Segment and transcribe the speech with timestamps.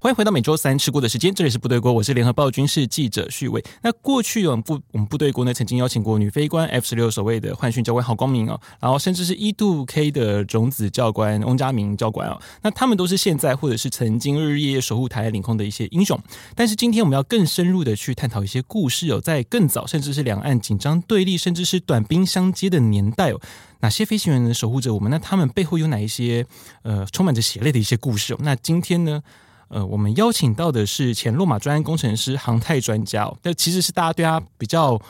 [0.00, 3.64] 欢迎回到每周三吃锅的时间，这里是部队锅，我是联合报军事记者序伟。
[3.82, 16.16] 那过去我们部我们部队锅呢，曾经邀请过女飞官 F 十六守卫的换训教官郝光明哦，然后甚至是一度 K 的种子教官翁家明教官哦，那他们都是现在或者是曾经日日夜夜守护台领空的一些英雄。
[16.54, 23.40] 但是今天我们要更深入的去探讨一些故事哦，在更早甚至是两岸紧张对立，甚至是短兵相接的年代哦，
[23.80, 25.10] 哪些飞行员能守护着我们？
[25.10, 26.46] 那他们背后有哪一些
[26.82, 28.36] 呃充满着血泪的一些故事哦？
[28.42, 29.20] 那今天呢？
[29.68, 35.00] 呃，我们邀请到的是前洛马专案工程师、航太专家哦，这其实是大家对他比较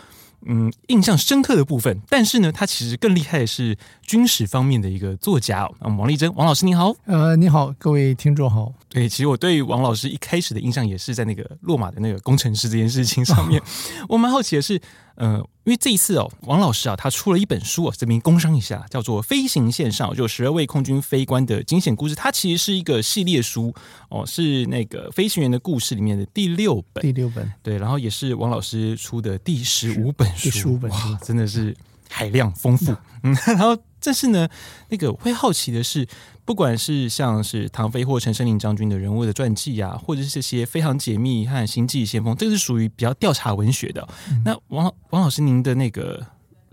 [0.46, 2.00] 嗯印象深刻的部分。
[2.08, 5.74] 但是呢，他其实更厉害的是军事方面的一个作家哦。
[5.96, 6.94] 王丽珍，王老师你好。
[7.06, 8.72] 呃，你好，各位听众好。
[8.88, 13.62] 对，其实我对王老师一开始的印象也是在那个洛马的那个工程师这件事情上面。
[14.08, 14.80] 我蛮好奇的是，
[15.18, 15.46] 呃。
[15.64, 22.14] 因为这一次哦，王老师啊，他出了一本书啊，这边工商一下，叫做《飞行线上》，就十二位空军飞官的惊险故事。
[22.14, 23.74] 它其实是一个系列书
[24.08, 27.02] 哦，是那个飞行员的故事里面的第六本。
[27.02, 30.44] 第六本，对，然后也是王老师出的第十五本书。
[30.44, 31.76] 第十五本书，哇，真的是
[32.08, 32.96] 海量丰富。
[33.22, 33.76] 嗯，然后
[34.08, 34.48] 但是呢，
[34.88, 36.08] 那个会好奇的是。
[36.48, 44.08] 不管是像是唐飞或陈胜林将军的人物的传记啊，或者是这些非常解密和星际先锋，这个是属于比较调查文学的。
[44.30, 46.26] 嗯、那王王老师，您的那个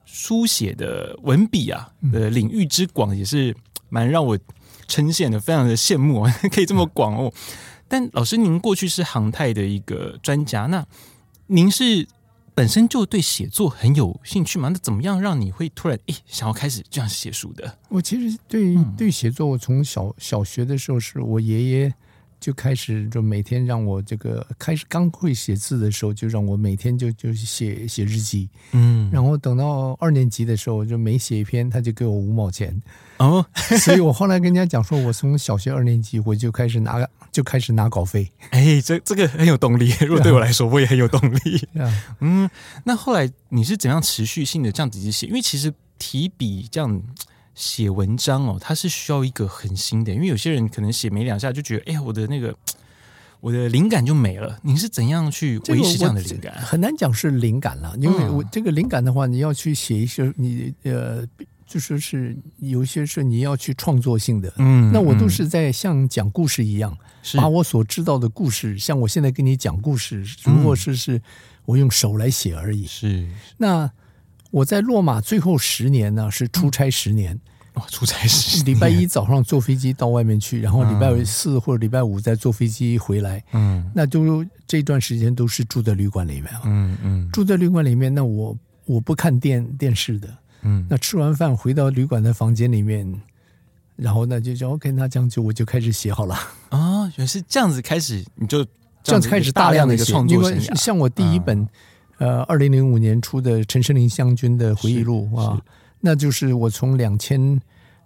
[0.06, 3.54] 书写的文笔啊的领域之广，也是
[3.90, 4.40] 蛮让我
[4.88, 7.30] 称羡的，非常的羡慕， 可以这么广哦。
[7.90, 10.86] 但老师，您过去是航太的一个专家，那
[11.48, 12.08] 您是？
[12.56, 14.70] 本身就对写作很有兴趣嘛？
[14.70, 17.78] 那怎么样让你会突然诶想要开始这样写书的？
[17.90, 21.94] 我其实对对写作，我从小小学的时候是我爷爷
[22.40, 32.82] 就开始就每天让我这个开始刚会写字的时候，就让我每天就就写写日记，嗯，然后等到二年级的时候，就每写一篇他就给我五毛钱
[33.18, 33.46] 哦，
[33.84, 37.06] 所以我后来跟人家讲说，我从小学二年级我就开始拿。
[37.36, 39.94] 就开始拿稿费，哎，这这个很有动力。
[40.08, 41.68] 如果对我来说，我也很有动力。
[42.22, 42.50] 嗯，
[42.86, 45.28] 那后来你是怎样持续性的这样子写？
[45.28, 47.04] 因为其实提笔这样
[47.54, 50.14] 写文章哦，它是需要一个恒心的。
[50.14, 52.56] 因为有些人可能写没两下就觉得，哎呀，我的那个
[53.42, 54.58] 我的灵感就没了。
[54.62, 56.54] 你是怎样去维持这样的灵感？
[56.62, 61.28] 很难讲是灵感了，因为我这个灵感的话，你要去写一些你呃。
[61.68, 67.38] 就说是有些是你要去创作性的，嗯，那我都是在像讲故事一样，是。
[67.38, 71.20] 把我所知道的故事，像我现在跟你讲故事，只不过是是
[71.66, 72.86] 我用手来写而已。
[72.86, 73.28] 是，
[73.58, 73.92] 那
[74.52, 77.38] 我在落马最后十年呢，是出差十年，
[77.74, 88.56] 哦，出差十年，礼拜一早上坐飞机到外面去，然后礼拜四或者礼拜五再坐飞机回来，嗯，那都这段时间都是住在旅馆里面，嗯嗯，住在旅馆里面，那我
[88.86, 90.30] 我不看电电视的。
[90.66, 93.22] 嗯，那吃完饭回到旅馆的房间里面，
[93.96, 96.36] 然后呢就说 OK，那这样就我就开始写好了。
[96.70, 98.66] 啊，原来是这样子开始，你就
[99.04, 100.76] 这样子开始大量的一个创作生涯。
[100.76, 101.68] 像我第一本，
[102.18, 105.62] 呃，二零零五年出的陈胜林将军的回忆录啊，
[106.02, 107.62] 那就是我从两千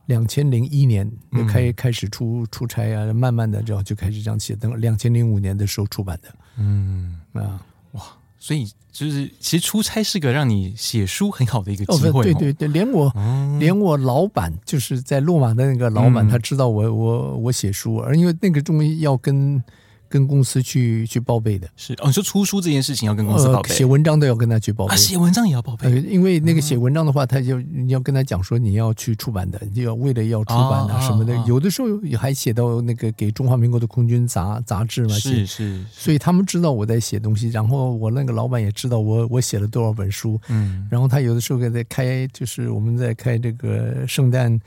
[0.08, 6.30] 两千零一年就开开始出出差啊，慢慢的就就开始这样写，等两千零五年的时候出版的。
[6.58, 7.20] 嗯。
[7.34, 8.04] 啊，哇。
[8.40, 12.24] 所以就是，其实出差是个让你写书很好的一个机会。
[12.24, 19.64] 对对对，连我、嗯、连我老板就是在洛马的那个老板，他知道我我我写书，而因为那个东西要跟。
[20.10, 21.70] 跟公司去去报备的。
[21.78, 31.88] 是哦，你说出书这件事情要跟公司报备，写、呃、文章都要跟他去报备，写、啊、文章也要报备、呃，因为那个写文章的话，他就你要跟他讲说你要去出版的，你要为了要出版啊什么的，有的时候
[32.18, 44.60] 还写到那个给中华民国的空军杂杂志嘛，是是，所以他们知道我在写东西，然后我那个老板也知道我我写了多少本书，嗯，然后他有的时候在开，就是我们在开这个圣诞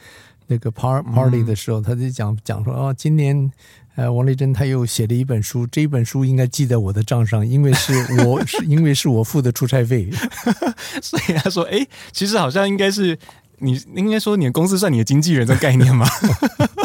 [0.46, 3.50] 那个 party 的时候，他就讲讲说啊，今年。
[3.94, 7.92] 呃，王丽珍她又写了一本书，这一本书应该记在我的账上，因为是
[8.24, 10.10] 我 是因为是我付的出差费，
[11.02, 13.18] 所以他说，哎，其实好像应该是
[13.58, 16.06] 你应该说你的公司算你的经纪人的概念吗？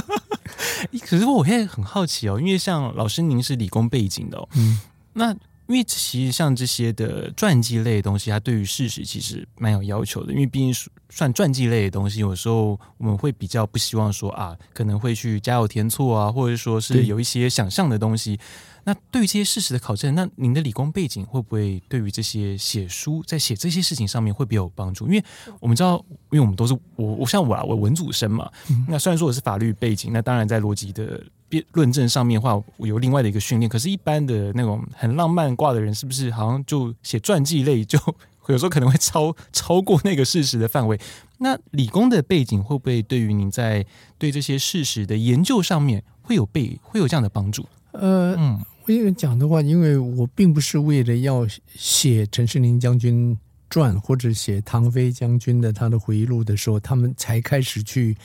[1.07, 4.79] 可是我现在很好奇哦，因为像老师您是理工背景的哦，嗯，
[5.13, 5.35] 那。
[5.67, 10.31] 因为其实像这些的传记类的东西，它对于事实其实蛮有要求的。
[10.33, 10.73] 因为毕竟
[11.09, 18.39] 算传记类的东西，有时候我们会比较不希望说啊，可能会去加油添醋啊，或者说是有一些想象的东西。
[18.87, 25.05] 那对于这些事实的考证，那您的理工背景会不会对于这些写书在写这些事情上面会比较有帮助？
[25.07, 25.21] 因为
[25.59, 25.97] 我们知道，
[26.31, 28.49] 因为我们都是我我像我啊，我文组生嘛。
[28.69, 33.67] 嗯、那虽然说我是法律背景，那当然在逻辑的辩论证上面的话，我有另外的一个训练。
[33.67, 37.99] 可是，一般的那种很浪漫挂的人，是不是好像就写传记类，就
[38.47, 40.97] 有时候可能会超超过那个事实的范围？
[41.39, 43.85] 那理工的背景会不会对于您在
[44.17, 47.65] 对这些事实的研究上面会有被会有这样的帮助？
[47.91, 48.63] 呃，嗯。
[48.87, 53.37] 因为讲的话，因为我并不是为了要写陈世林将军
[53.69, 58.15] 传或者写唐飞将军的他的回忆录的时候，他们才开始去。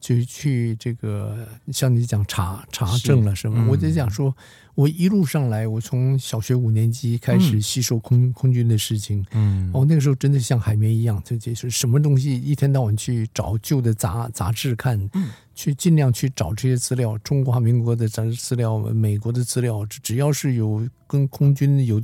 [0.00, 3.56] 就去这个像你讲查查证了是吗？
[3.56, 4.36] 是嗯、我就讲说，
[4.74, 22.02] 我一路上来，我从小学五年级开始吸收空、嗯、空军的事情，嗯，哦，那个时候真的像海绵一样，这就是什么东西，一天到晚去找旧的杂杂志看，嗯，去尽量去找这些资料，中华民国的杂志资料，美国的资料，只要是有跟空军有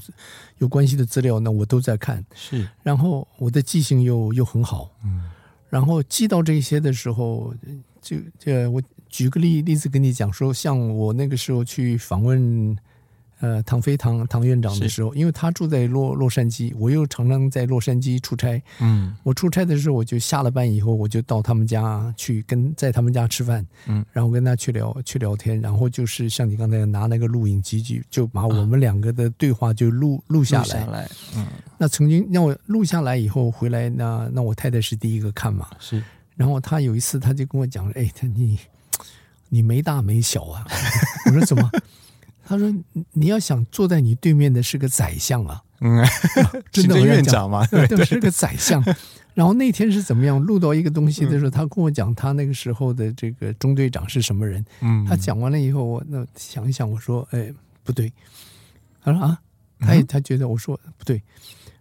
[0.58, 5.28] 有关系的资料，那我都在看，是，然后我的记性又又很好，嗯，
[5.69, 7.55] 然后记到这些的时候。
[8.02, 12.77] 就这，我举个例例子跟你讲说，像我那个时候去访问，
[13.41, 18.62] 呃，唐飞唐唐院长的时候，因为他住在洛洛杉矶，我又常常在洛杉矶出差。
[18.81, 23.67] 嗯，我出差的时候，我就下了班以后，我就到他们家去跟在他们家吃饭。
[23.87, 30.65] 嗯，然后跟他去聊去聊天，然后就是像你刚才拿那个录影机就就把我们两个的对话就录录下来。
[30.69, 31.47] 下来，嗯，
[31.79, 35.67] 那曾经让我录下来以后回来，那那我太太是第一个看嘛。
[35.79, 36.03] 是。
[36.37, 38.59] 然后他有一次，他就跟我讲：“哎，他你
[39.50, 40.64] 你没大没小啊。
[41.26, 41.70] ”我说：“怎么？”
[42.43, 42.73] 他说
[43.12, 46.05] ：“你要想坐在你对面的是个宰相啊。”嗯，
[46.73, 48.82] 真的院长嘛，对，对，是个宰相。
[49.32, 50.38] 然后那天是怎么样？
[50.43, 54.62] 录到一个东西的时候，他跟我讲他那个时候的这个中队长是什么人。
[54.81, 57.53] 嗯，他讲完了以后，我那想一想，我说：“哎，
[57.85, 58.12] 不对。”
[59.03, 59.38] 他说：“啊，
[59.79, 61.23] 他也他觉得我说不对。”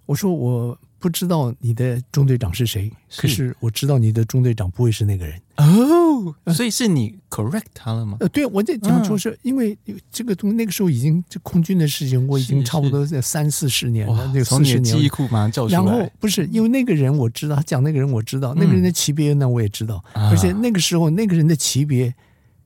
[0.05, 8.17] 我说：“我。”不知道你的中队长是谁，是可是我知道你的中队长不会是那个人哦，所以是你 correct 他了吗？
[8.19, 9.77] 呃，对，我在讲说是因为
[10.11, 15.81] 这个东西，那个时候已经这空军的事情，我已经差不多在三四十年了，那四十年记忆库马上叫出来。
[15.81, 22.13] 然后不是因为那个人我知道，他讲那个人我知道，那个人的级别呢我也知道，而且那个时候那个人的级别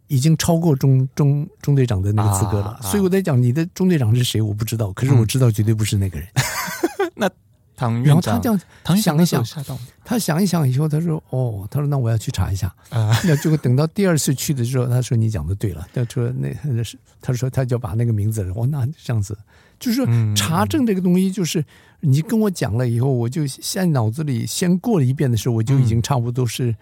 [0.08, 6.28] 已经超过中中中队长的那个资格了，所以我在讲你的中队长是谁我不知道，可是我知道绝对不是那个人。
[7.16, 7.30] 那。
[7.76, 9.44] 然后他这样，他想一想，
[10.06, 12.74] 他想一想以后，他说：“哦，他说那我要去查一下。”
[13.24, 19.38] 那结果等到第二次去的时候，他说：“你讲的对了。”他说：“那那是，他说他就把那个名字，哦，那这样子，
[19.80, 21.64] 就是说查证这个东西，就是
[22.00, 26.76] 你跟我讲了以后，我就现在脑子里先过了一遍的时候，我就已经差不多是，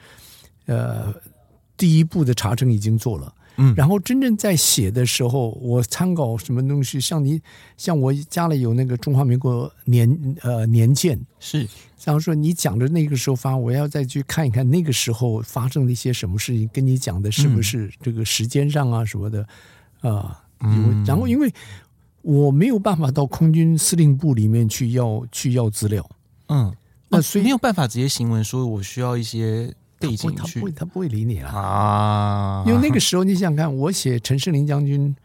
[0.66, 1.14] 呃，
[1.78, 3.34] 第一步的查证已经做了。
[3.64, 7.00] 嗯，然后真正在写的时候，我参考什么东西？
[7.00, 7.40] 像你，
[7.78, 11.68] 像我家里有那个中华民国年呃年鉴，是，
[12.04, 19.48] 然后说你讲的那个时候发，我要再去看一看那个时候发生了一些什么事情，跟你讲的是不是这个时间上啊什么的
[20.02, 20.42] 啊？
[20.62, 21.54] 嗯，然后因为
[22.24, 26.10] 我没有办法到空军司令部里面去要去要资料，
[26.48, 26.76] 嗯，
[27.10, 29.72] 那所以没有办法直接行文说我需要一些。
[30.02, 32.64] 他不，他不会，他不会理你了啊！
[32.66, 35.16] 因为那个时候，你想想看，我写陈世林将军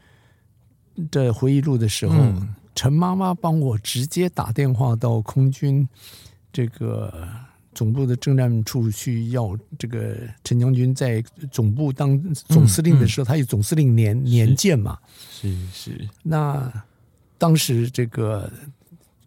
[1.11, 5.89] 的回忆录的时候，嗯、陈妈妈帮我直接打电话到空军
[6.53, 7.29] 这个
[7.75, 14.99] 总部的政战处去要这个陈将军在总部当总司令的时候，嗯嗯、他有总司令年年鉴嘛？
[15.31, 16.09] 是是。
[16.23, 16.73] 那
[17.39, 18.51] 当时这个。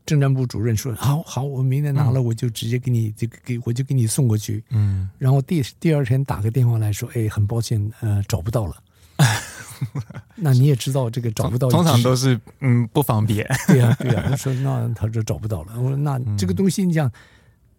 [0.10, 4.64] 政战部主任说：“好好，我明天拿了，我就直接给你，这个给我就给你送过去。
[4.70, 8.76] 嗯，然后第第二天打个电话来说，哎，很抱歉，呃，找不到了。
[10.36, 13.48] 那你也知道，这个找不到，通常都是嗯不方便。
[13.68, 14.30] 对呀、啊，对呀、啊。
[14.30, 15.80] 他说，那他说找不到了。
[15.80, 17.12] 我说，那这个东西，你讲，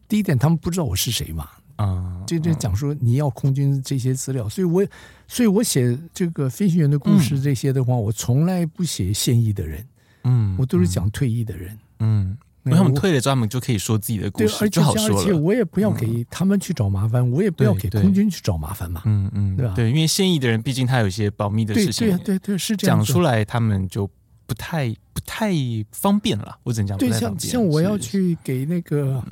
[0.08, 1.48] 第一点，他们不知道我是谁嘛。
[1.76, 4.86] 啊，这这讲说你要空军这些资料，所以我
[5.26, 9.86] 所以我写这个飞行员的故事这些的话，我从来不写现役的人，
[10.24, 15.22] 嗯，我都是讲退役的人。”嗯，那他们退了之后，他们就可以说自己的故事，就好说了。
[15.22, 19.02] 而且我也不要给他们去找麻烦，我也不要给空军去找麻烦嘛。
[19.04, 19.72] 嗯嗯，对吧？
[19.74, 22.98] 对，因为现役的人毕竟他有一些保密的事情，对对对，是这样。
[22.98, 24.10] 讲出来他们就
[24.46, 25.54] 不太不太
[25.92, 26.58] 方便了。
[26.64, 29.22] 我只能讲，对，像像我要去给那个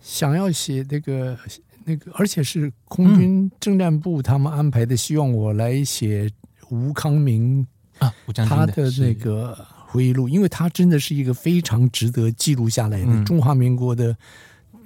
[0.00, 1.36] 想要写那个
[1.84, 6.30] 那个，而且是空军政战部他们安排的，希望我来写
[6.70, 7.66] 吴康明
[7.98, 8.12] 啊，
[8.48, 9.66] 他的那个。
[9.94, 14.16] 回忆录，因为他真的是一个非常值得记录下来的、嗯、中华民国的，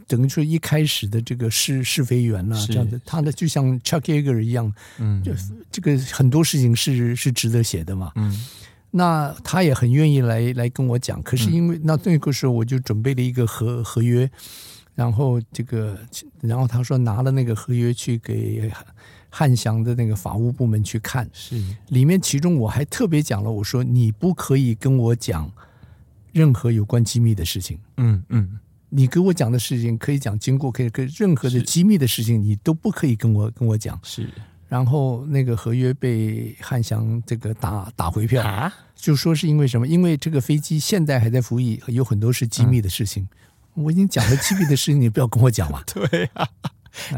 [0.07, 5.33] 等于说一开始的这个试试飞员呐、啊，这样的，他的就像 Chuck Yeager 一样，嗯，就
[5.73, 8.39] 这个很多事情是是值得写的嘛，嗯，
[8.91, 14.31] 那他也很愿意来来跟我讲，可是因为、嗯、那那个时候我就准备了一个合合约，
[14.95, 15.99] 然后这个，
[16.43, 18.71] 然后他说拿了那个合约去给
[19.31, 21.63] 汉翔的那个法务部门去看，是。
[21.89, 25.51] 里面其中我还特别讲了，我说你不可以跟我讲
[26.33, 28.59] 任何有关机密的事情，嗯嗯，
[28.89, 34.29] 你给我讲的事情可以讲经过，可以跟任何的机密的事情你都不可以跟我跟我讲，是。
[34.69, 38.47] 然后那个合约被汉翔这个打打回票。
[38.47, 39.89] 啊，就说是因为什么？
[39.89, 43.27] 因为这个飞机现在还在服役，有很多是机密的事情。
[43.75, 45.83] 嗯、我已经讲了机密的事情，你不要跟我讲嘛。
[45.89, 46.47] 对啊，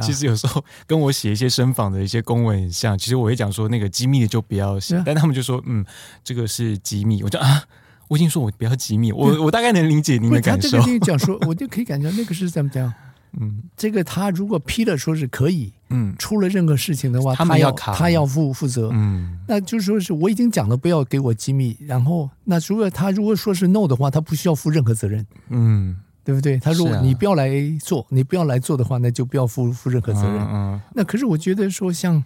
[0.00, 5.84] 其实有时候跟我写一些深访的一些公文很像，其实我会讲说那个机密的就不要写，啊、但他们就说嗯，
[6.22, 7.22] 这个是机密。
[7.22, 7.64] 我就啊，
[8.08, 10.78] 我已经说我不要机密，我我大概能理解您的感受。
[10.78, 12.92] 他这个讲说， 我就可以感觉那个是怎么讲。
[13.40, 25.06] 嗯，这个他如果批了说是可以，嗯，出了任何事情的话，他，他要他要负负责，嗯，那就是说是我已经讲了不要给我机密，然后那如果他如果说是 no 的话，他不需要负任何责。
[25.06, 26.58] 任，嗯，对不对？
[26.58, 27.50] 他如果你不要来
[27.82, 32.00] 做，你不要来做的话，那就不要负负任何责任，嗯，那可是我觉得说像。
[32.10, 32.24] 像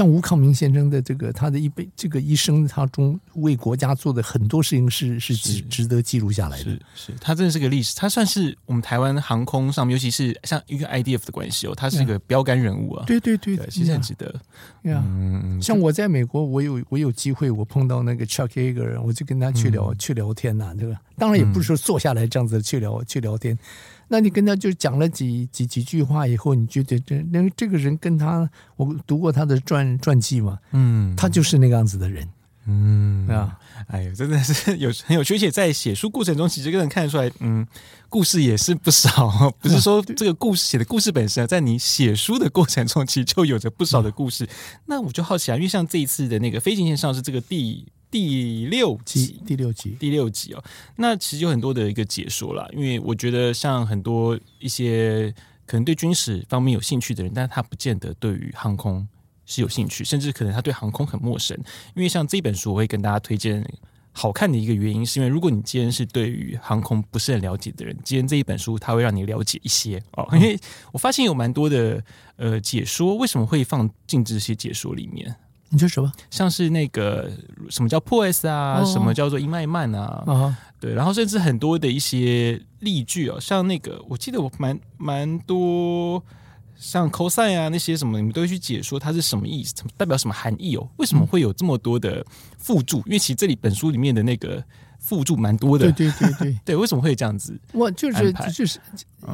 [0.00, 6.64] 吴康明先生的这个，他的一辈这个一生，他中为国家做的很多事情是是值值得记录下来的。
[6.64, 13.04] 是是，他真的是个历史，他算是我们台湾航空上面，尤其是像一个 IDF 的关系哦，他是一个标杆人物啊。
[13.06, 14.34] 对对对，其实很值得。
[14.84, 23.58] 嗯，像我在美国，我有我有机会，我碰到那个 Chuck Yeager，我就跟他去聊去聊天呐，这个当然也不是说坐下来这样子去聊去聊天。
[24.12, 32.28] 那你跟他就讲了几几几句话以后，你觉得这那这个人跟他，我读过他的传传记嘛，嗯，他就是那个样子的人，
[32.66, 37.66] 嗯啊，哎呦，真的是有很有趣，而且在写书过程中，其实个人看得出来，嗯，
[38.10, 44.46] 故事也是不少， 不是说这个故事写的故事本身，在你写书的过程中，其实就有着不少的故事。
[44.84, 47.86] 那我就好奇啊，因为像这一次的那个飞行线上是这个第。
[48.12, 50.62] 第六集，第六集，第六集哦。
[50.96, 59.08] 那其实有很多的一个解说啦，因为我觉得像很多一些可能对军事方面有兴趣的人，但是他不见得对于航空
[59.46, 61.56] 是有兴趣，甚至可能他对航空很陌生。
[61.94, 63.66] 因为像这本书，我会跟大家推荐
[64.12, 70.28] 好看的一个原因，是因为如果你今天是对于航空不是很了解的人，今天这一本书它会让你了解一些哦。
[70.34, 70.60] 因为
[70.92, 72.04] 我发现有蛮多的
[72.36, 75.34] 呃解说，为什么会放进这些解说里面？
[75.72, 76.12] 你说什么？
[76.30, 77.30] 像是那个
[77.70, 80.22] 什么叫 pose 啊，哦、什么叫做伊麦曼啊？
[80.26, 86.22] 哦、对，然后甚至很多的一些例句哦，像那个我记得我蛮蛮多，
[86.76, 90.86] 像 cosine 啊那些什么，你们都会去解说它是什么意思，代表什么含义哦？
[90.98, 92.22] 为什么会有这么多的
[92.58, 92.98] 附注？
[92.98, 94.62] 嗯、因为其实这里本书里面的那个
[94.98, 97.58] 附注蛮多的，对对对对 对，为什么会这样子？
[97.72, 98.78] 我就是就是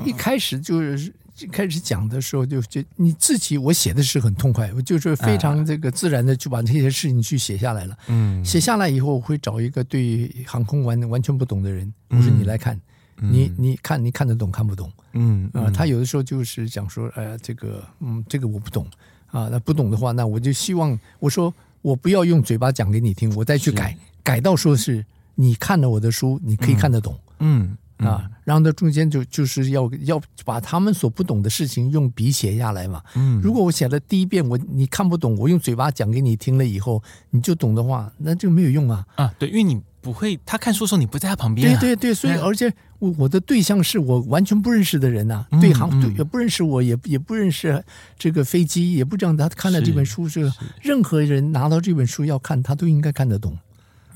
[0.05, 1.13] 一开始就是。
[1.47, 7.97] 开始讲的时候就就你自己，我写的是很痛快，我就是非常这个自然的就把这些事情去写下来了。
[8.09, 12.81] 嗯，写下来以后，我会找一个对航空完完全不懂的人，我说你来看，
[13.17, 14.91] 你你看你看得懂看不懂？
[15.13, 18.87] 嗯啊，他有的时候就是讲说，哎呀，这个嗯，这个我不懂
[19.27, 21.53] 啊，那不懂的话，那我就希望我说
[21.83, 25.05] 我不要用嘴巴讲给你听，我再去改，改到说是
[25.35, 27.19] 你看了我的书，你可以看得懂。
[27.41, 27.77] 嗯。
[27.99, 33.03] 啊，然后呢，中间就就是要要把他们所不懂的事情用笔写下来嘛。
[33.15, 39.05] 嗯，如果我写了第一遍，我你看不懂，我用嘴巴讲给你听了以后，你就懂的话，那就没有用啊。
[39.17, 41.77] 啊，对，因为你不会，他看书的时候你不在他旁边。
[41.79, 47.85] 对对对，所以而且我我的对象是我完全不认识的人呐，对行对也不认识我，也也不认识
[48.17, 50.51] 这个飞机，也不知道他看了这本书是
[50.81, 53.59] 任何人拿到这本书要看，他都应该看得懂。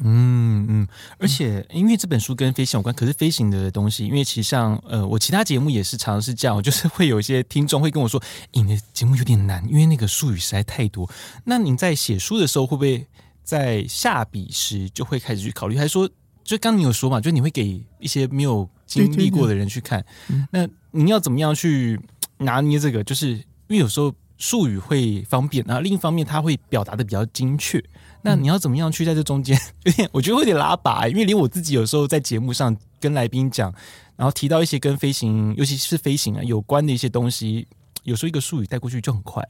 [0.04, 11.09] 嗯嗯，而且因为这本书跟飞行有关，可是飞行的东西，因为其实像呃，我其他节目也是尝试这样，就是会有一些听众会跟我说，你的节目有点难，因为那个术语实在太多。
[11.44, 13.06] 那您在写书的时候，会不会
[13.44, 15.76] 在下笔时就会开始去考虑？
[15.76, 16.09] 还是说，
[16.42, 20.04] 就刚你有说嘛，就你会给一些没有经历过的人去看？
[20.26, 22.00] 对对对，那您要怎么样去
[22.38, 23.04] 拿捏这个？
[23.04, 27.80] 就是因为有时候术语会方便，然后另一方面它会表达的比较精确。
[28.22, 29.56] 那你要怎么样去在这中间？
[29.84, 33.72] 有点，我觉得会有点拉拔，因为连我自己有时候在节目上跟来宾讲，
[34.16, 37.68] 然后提到一些跟飞行，尤其是飞行啊有关的一些东西，
[38.02, 39.49] 有时候一个术语带过去就很快。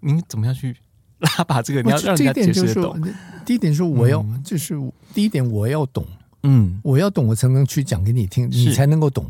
[0.00, 0.76] 您怎么样去
[1.18, 1.82] 拉拔这个？
[1.82, 3.02] 你要让人家解释得懂。
[3.44, 4.78] 第一点是我要，嗯、就是
[5.12, 6.06] 第一点我要懂，
[6.44, 9.28] 嗯，我要懂，我才能去讲给你听，你才能够懂。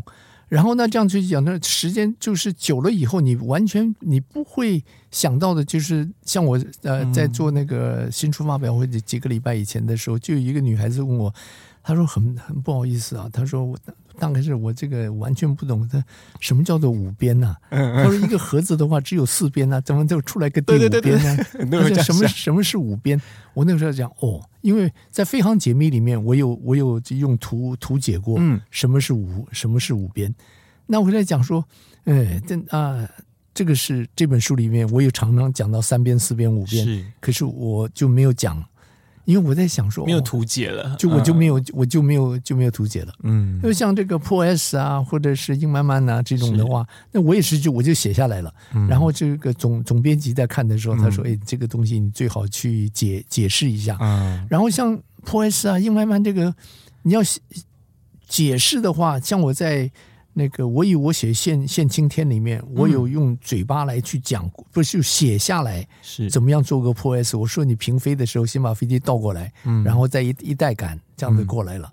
[0.51, 11.33] 然后呢，这样去讲，那时间就是久了以后，你完全你不会想到的，就是像我呃在做那个新出发表会几个礼拜以前的时候，就有一个女孩子问我，
[11.85, 13.79] 她说很很不好意思啊，她说我
[14.21, 16.05] 大概是我这个完全不懂的，
[16.39, 17.57] 什么叫做五边呢？
[17.71, 21.37] 他说一个盒子的话只有四边呢，怎么就出来个第五边呢？
[22.05, 23.21] 什么什么是五边？
[23.55, 30.33] 我那个时候讲哦，因为在飞航解密里面，我有我有用图图解过，嗯，什么是五什么是五边？
[30.87, 31.65] 那我回来讲说，
[32.05, 33.09] 哎，这啊，
[33.55, 38.63] 这个是这本书里面我有常常讲到三边、四边、五边，是，可是我就没有讲。
[39.25, 43.13] 因为我在想说，没有图解了，就我就没有，我就没有就没有图解了。
[43.23, 48.53] 嗯，就像这个破 S 啊，或者是英曼曼啊这种的话，那我也是就我就写下来了。
[48.89, 56.55] 然后这个总总编辑在看的时候，他说：“哎，这个东西你最好去解解释一下。”嗯，然后像破 S 啊，硬慢慢这个
[57.03, 57.21] 你要
[58.27, 59.91] 解释的话，像我在。
[60.33, 67.37] 那个，我以我写《现现青天》里面，我有用嘴巴来去讲，嗯、不是写下来是怎么样做个破 S。
[67.37, 71.93] 我说你平飞的时候，先把飞机倒过来，嗯、然后再一一带杆这样子过来了。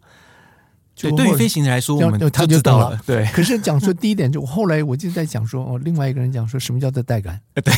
[0.95, 2.99] 对，对于飞行员来说，我们他就懂了。
[3.05, 7.39] 对，可是讲说 第一点，就后来我就在讲说，哦，另外一个人讲说什么叫做带杆？
[7.55, 7.73] 对，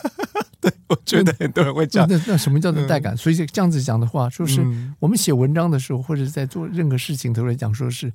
[0.60, 3.14] 对，我觉得很多人会讲那那什么叫做带杆？
[3.14, 4.64] 嗯、所以这样子讲的话，说是
[4.98, 8.12] 我们写文章的时候，或者在做任何事情都来讲，说是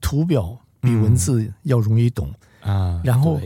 [0.00, 0.58] 图表。
[0.82, 2.28] 比文字要容易懂
[2.60, 3.40] 啊，然后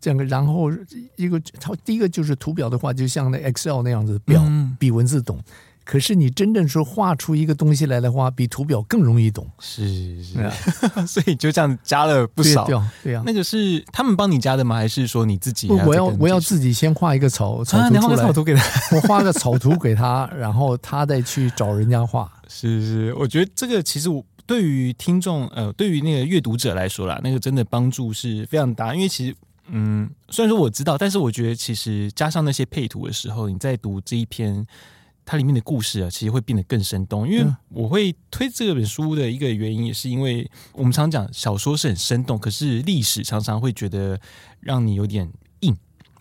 [0.00, 0.70] 这样个，然后
[1.16, 4.42] 一个，它第一个就是图表的话，就像那 Excel 那样子表，
[4.78, 5.38] 比文字懂。
[5.82, 9.48] 可是你真正说画出一个东西来的话，比图表更容易懂。
[9.58, 10.50] 是是，
[11.06, 12.64] 所以就这样加了不少。
[13.02, 14.76] 对啊，那个是他们帮你加的吗？
[14.76, 15.68] 还是说你自己？
[15.68, 18.62] 我要我要自己先画一个草草图出来，草图给他，
[18.96, 22.30] 我画个草图给他，然后他再去找人家画。
[22.46, 24.24] 是是，我觉得这个其实我。
[24.50, 28.92] 对于听众，呃，对于那个阅读者来说啦，那个真的帮助是非常大。
[28.92, 29.36] 因为其实，
[29.68, 34.66] 嗯，虽然说我知道，但是我觉得其实加上那些配图的时候，你在读这一篇
[35.24, 37.28] 它里面的故事啊，其实会变得更生动。
[37.28, 44.20] 因为我会推这本书的一个原因，也是因为我们常讲小说是很生动，可是历史常常会觉得
[44.58, 45.72] 让你有点硬，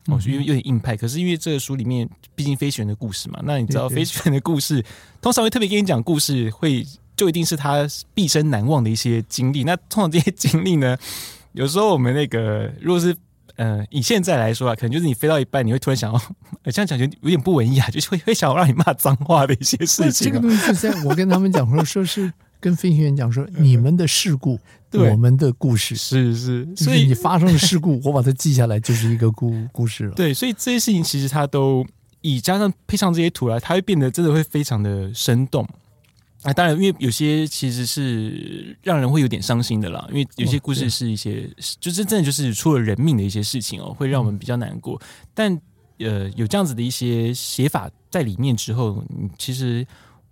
[0.06, 0.96] 哦，有有点硬派。
[0.96, 4.86] 可是因为这个书里面毕竟飞行员的故事嘛，那你知道飞行员的故事
[5.20, 6.86] 通常会特别给你讲故事会。
[7.20, 9.66] 就一定是他毕生难忘的一些经历。
[9.66, 10.98] 那通常这些经历呢，
[11.52, 13.14] 有时候我们那个，如果是
[13.58, 16.22] 呃以现在来说啊，可能就是你飞到一半，你会突然想要
[16.72, 20.28] 这样讲，就有点不文艺啊，就是会会想要让你骂脏话的一些事情。
[20.28, 24.58] 这个东西是在我跟他们讲说，说 是跟飞行员讲说，你们的事故，
[24.90, 30.14] 对我们的故事是是，所以你发生的事故， 我把它记下来，就是一个故故事了。
[30.14, 31.86] 对，所以这些事情其实它都
[32.22, 35.68] 以加上配上这些图来，它会变得真的会非常的生动。
[36.44, 40.08] 啊，当然，因为有些其实是让人会有点伤心的啦。
[40.10, 41.50] 因为有些故事是一些，
[41.82, 45.02] 就是真的就是出了人命的一些事情哦，会让我们比较难过。
[45.34, 45.54] 但
[45.98, 49.04] 呃，有这样子的一些写法在里面之后，
[49.38, 49.86] 其实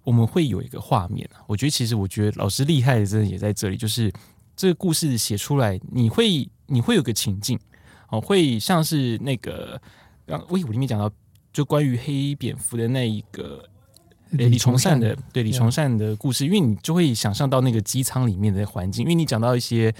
[0.05, 1.29] 我们会有一个画面。
[1.45, 4.09] 我觉得，其实我觉得老师厉害的真的也在这里，就是
[4.55, 7.59] 这个故事写出来，你会你会有个情境
[8.11, 9.77] 哦，会像是那个，
[10.25, 11.11] 刚我里面讲到，
[11.51, 13.61] 就关于黑蝙蝠的那一个。
[14.31, 19.93] 李崇善的对李崇善的故事，因为你就会想象到那个机舱里面的环境，因为你讲到一些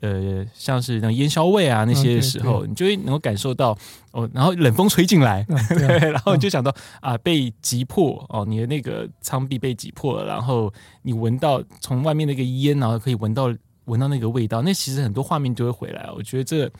[0.00, 3.76] 呃，像是那烟硝味啊那些的时候，你就会能够感受到
[4.12, 5.44] 哦，然后冷风吹进来，
[6.00, 16.10] 然后就想到啊，被击破哦，你的那个舱壁被击破了，然后你闻到从外面那个烟，然后可以闻到闻到那个味道，那其实很多画面就会回来。
[16.14, 16.70] 我觉得这。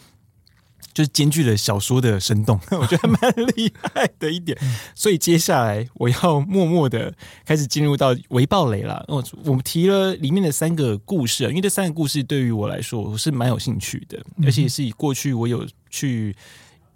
[1.00, 3.18] 就是兼具了小说的生动， 我觉得蛮
[3.56, 4.56] 厉害的一点。
[4.94, 7.14] 所以接下来我要默默的
[7.46, 9.02] 开始进入到微爆雷了。
[9.08, 16.36] 我我们提了里面的三个故事，因为这三个故事对于我来说我是蛮有兴趣的，而且是以过去我有去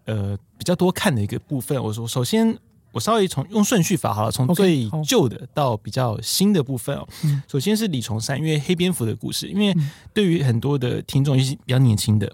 [0.04, 1.82] 呃比较多看的一个部分。
[1.82, 2.54] 我说首先
[2.92, 7.08] 我稍微从用顺序法好了，从最旧的到比较新的部分哦。
[7.48, 9.74] 首先是李崇善，因为黑蝙蝠的故事，因为
[10.12, 12.30] 对于很多的听众，尤其比较年轻的。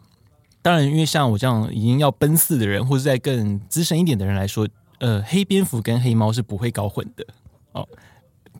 [0.63, 4.69] 当然，因为像我这样已经要奔四的人，或者在更资深一点的人来说，
[4.99, 7.27] 呃，黑蝙蝠跟黑猫是不会搞混的
[7.73, 7.89] 哦。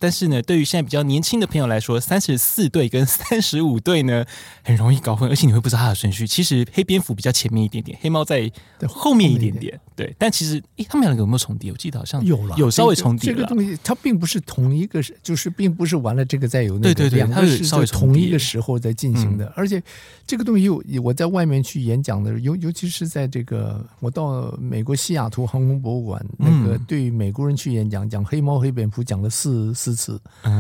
[0.01, 4.25] 但是呢，对于现在比较年轻的朋友来说，三十四队跟 三十五队呢，
[4.65, 6.27] 很容易搞混，而且你会不知道它的顺序。
[6.27, 8.51] 其实黑蝙蝠比较前面一点点，黑猫在
[8.89, 9.79] 后面一点点。
[9.95, 11.71] 对，但其实，诶，他们两个有没有重叠？
[11.71, 13.31] 我记得好像有了，有稍微重叠。
[13.31, 19.53] 这个东西它并不是同一个，就是并不是完了这个再有那个，对对对，两个是在同一个时候在进行的。
[19.55, 19.83] 而且
[20.27, 29.90] 这个东西有我在外面去演讲的，尤尤其是在这个我到美国西雅图航空博物馆，那个对美国人去演讲，讲黑猫黑蝙蝠讲了四四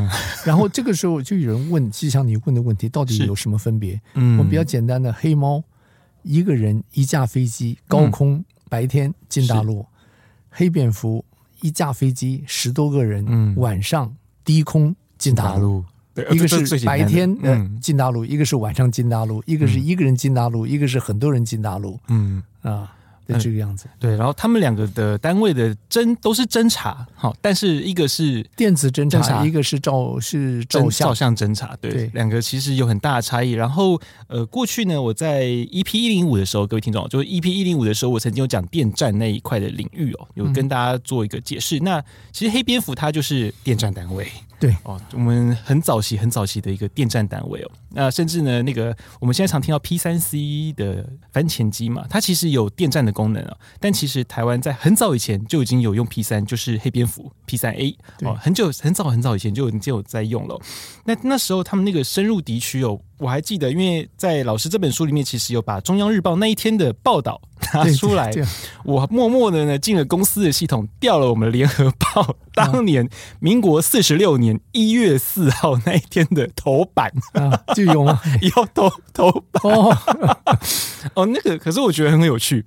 [0.44, 4.00] 然后这个时候就有人问，就像你问的问题，到底有什么分别？
[4.14, 5.62] 嗯，我比较简单的，黑猫
[6.22, 8.44] 一个人一架飞机高空。
[8.68, 9.84] 白天进大陆，
[10.48, 11.24] 黑蝙蝠
[11.60, 14.14] 一架飞机十多个人，晚上
[14.44, 15.84] 低空进大陆。
[16.30, 17.80] 一个是白天嗯。
[17.80, 21.98] 进大陆，一个是晚上进大陆，一个是一个人进大陆，一个是很多人进大陆。
[22.06, 22.40] 嗯。
[22.62, 22.94] 啊。
[23.38, 33.52] 这个样子，对，然后他们两个的单位的侦都是侦查，好，但是一个是电子侦查，一个是照是照相照相侦查，对，对，两个其实有很大的差异。
[33.52, 41.78] 然后，呃，过去呢，我在 EP 一零五的时候，各位听众，就是 EP 一零五的时候，我曾经有讲电站那一块的领域哦，有跟大家做一个解释。
[41.78, 44.26] 嗯、那其实黑蝙蝠它就是电站单位。
[44.60, 53.56] 对哦，我们很早期、很早期的一个电站单位哦，那甚至呢，那个我们现在常听到 P 三 C 的反潜机嘛，它其实有电站的功能啊。
[53.80, 60.60] 但其实台湾在很早以前就已经有用 P 三，就是黑蝙蝠 P 三 A 哦，很久很早很早以前就已经有在用了。
[61.04, 63.00] 那那时候他们那个深入敌区哦。
[63.20, 67.40] 我还记得，因为在老师这本书里面，其实有把中央日报那一天的报道
[67.74, 68.32] 拿出来。
[68.82, 78.20] 我默默的呢进了公司的系统，调了我们联合报当年民国四十六年一月四号那一天的头版，啊、就有吗？
[78.40, 79.96] 有头头版哦，
[81.14, 82.64] 哦，那个可是我觉得很有趣。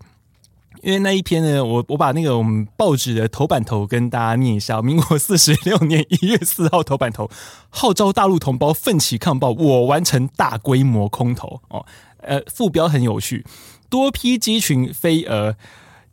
[0.83, 7.31] 因为那一篇呢，我我把那个我们报纸的头版头跟大家念一下：民国四十六年一月四号头版头，
[7.69, 11.85] 号召大陆同胞奋起抗暴，我完成大规模空投哦。
[12.17, 13.45] 呃，副标很有趣，
[13.89, 15.55] 多批机群飞蛾，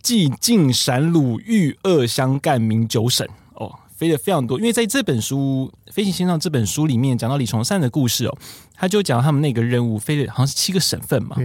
[0.00, 4.56] 继晋陕鲁豫鄂湘赣闽九省哦，飞得非常多。
[4.58, 8.38] 因为在这本书《飞行线上》这本书里面讲到李崇善的故事哦，
[8.76, 11.36] 他就讲他们那个任务飞了好像是七个省份嘛。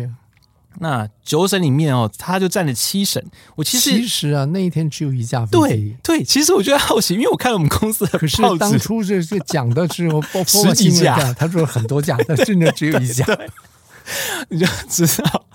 [0.80, 3.24] 那九省里面哦，他就占了七省。
[3.56, 5.58] 我其实其实啊，那一天只有一架飞机。
[5.58, 13.26] 对对，其实我觉得好奇，因为我看了我们公司的可是当初是是讲的时候， 十几架，他说很多架， 但真的只有一架。
[14.50, 15.46] 你就知道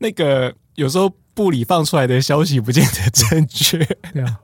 [0.00, 3.78] 那个有时候部里放出来的消息不见得正确。
[4.12, 4.38] 对啊，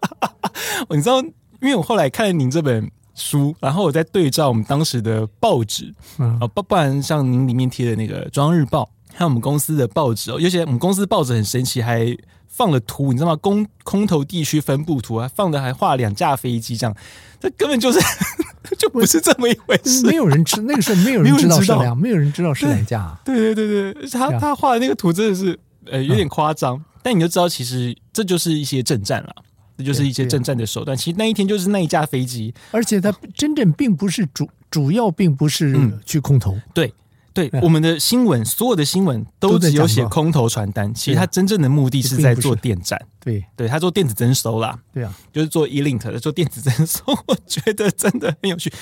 [0.91, 1.21] 你知道，
[1.61, 8.85] 因为我后来看了您这本书，然后我在对照我们当时的报纸，嗯，不不然像您里面贴的那个《中央日报》。
[9.15, 12.17] 还有我们公司的报纸哦，尤其我们公司报纸很神奇，还
[12.49, 13.37] 放了图，你知道吗？
[13.37, 16.97] 空空投地区分布图，还放的还画两架飞机，这样，
[17.41, 17.99] 这根本就是
[18.79, 20.07] 就不是这么一回事。
[20.07, 23.19] 没有人知那个时候 没有人知道是两，没有人知道是哪架。
[23.25, 29.35] 对对对对，他他画的那个图真的是呃有点夸张，嗯、但你就知道，其实这就是一些政战了，
[29.79, 30.97] 这就是一些政战的手段。
[30.97, 36.95] 其实那一天就是那一架飞机，而且它真正并不是主主要，并不是去空投，嗯、对。
[37.35, 43.01] 对，我们的新闻，所有的新闻都只有写空头传单，其实它真正的目的是在做电战。
[43.21, 44.79] 对，对他做电子征收啦。
[44.93, 48.73] 对啊，就是做 E-Link 做电子征收， 我觉得真的很有趣。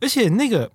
[0.00, 0.70] 而且那个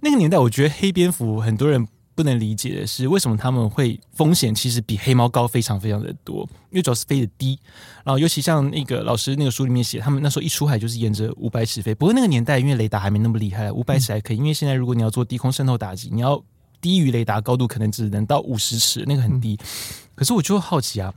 [0.00, 7.58] 那个年代，我觉得黑蝙蝠很多人不能理解的是，为什么他们会风险其实比黑猫高非常非常的多，因为主要是飞得低。
[8.04, 11.94] 然后尤其像那个老师那个书里面写，他们那时候一出海就是沿着五百尺飞。
[11.94, 14.36] 不过那个年代因为雷达还没那么厉害，五百尺还可以。
[14.36, 16.42] 因为现在如果你要做低空渗透打击，你要
[16.80, 19.58] 低于雷达高度可能只能到五十尺，那个很低。
[20.14, 21.12] 可是我就好奇啊，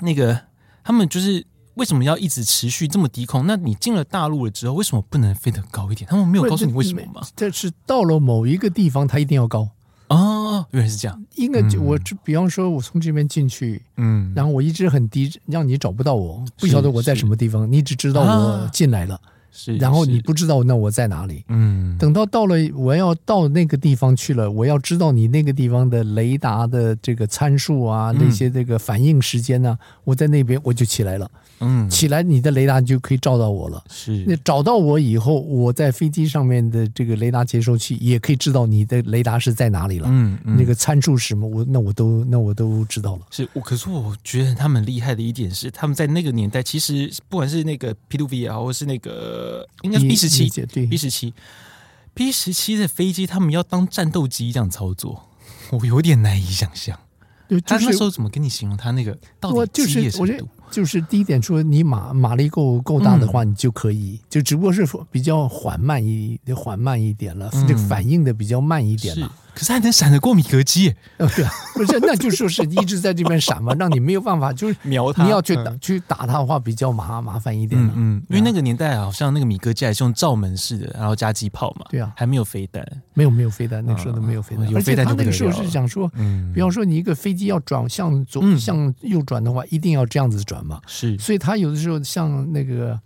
[0.00, 0.40] 那个
[0.82, 3.46] 他们就是为什么要一直持续这么低空？
[3.46, 6.08] 那你进了大陆了之后，为什么不能飞得高一点？
[6.10, 7.26] 他们没有告诉你为什么吗？
[7.34, 9.68] 这是到了某一个地方，它一定要高
[10.08, 11.24] 哦，原来是这样。
[11.36, 19.20] 应该我就比方说，我从这边进去，嗯，然后我一直很低，让你找不到我，不晓得我在什么地方，你只知道我进来了。
[19.52, 21.44] 是，然后你不知道那我在哪里？
[21.48, 31.30] 嗯，等到到了我要到那个地方去了，我要知道你那个地方的雷达的这个参数啊，那些这个反应时间呢，我在那边我就起来了。
[31.60, 33.82] 嗯，起来，你的雷达就可以照到我了。
[33.90, 40.08] 是，那找到我以后，我在飞机上面的这个雷达接收器也可以知道你的雷达是在哪里了。
[40.10, 43.22] 嗯，嗯，那个参数什么，我那我都那我都知道了。
[43.30, 50.48] 是我，可是我觉得他们厉害的一点是，他们在那个年代，其实不管是那个 P2V 也好，或是那个应该是 B 十七
[50.88, 51.34] ，B 十七
[52.14, 55.28] ，B 十七的飞机，他们要当战斗机这样操作，
[55.70, 56.98] 我有点难以想象。
[57.48, 60.26] 就是、他那时候怎么跟你形容他那个到底激烈程度？
[60.26, 60.44] 就是
[61.08, 69.30] 第一点说，你马马力够够大的话，你就可以，就只不过是比较缓慢一缓慢一点了，这个反应的比较慢一点了。
[69.54, 70.94] 可是还能闪得过米格机？
[71.18, 75.24] 哦，对啊，不是，那就说是一直在这边闪嘛， 让你没有办法，就是瞄他。
[75.24, 77.80] 你要去打去打他的话，比较麻麻烦一点。
[77.80, 81.86] 嗯嗯，因为那个年代好像那个米格机还是用罩门式的，然后加机炮嘛。
[81.90, 84.68] 对啊，还没有飞弹，没有没有飞弹，那时候都没有飞弹。
[84.70, 90.80] 有飞弹他那个时候是想说，嗯，比方说你一个飞机要转向左向右转的话，一定要这样子转嘛。
[90.86, 92.98] 是，所以他有的时候像那个。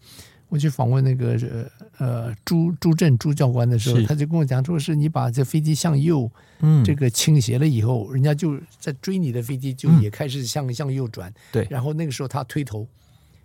[0.54, 1.36] 我去访问那个
[1.98, 12.86] 呃朱朱振朱教官的时候，他就跟我讲说，是你把这飞机向右，嗯，这个倾斜了以后，人家就在追你的飞机就也开始向向右转，对，然后那个时候他推头，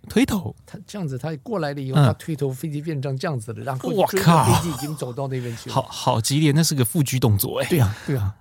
[0.08, 8.34] 推头，他这样子，他过来了以后，他推头，飞机变成这样子了，然后我靠，飞机已经走到那边去了，好好激烈，那是个腹肌动作哎，对啊，对啊，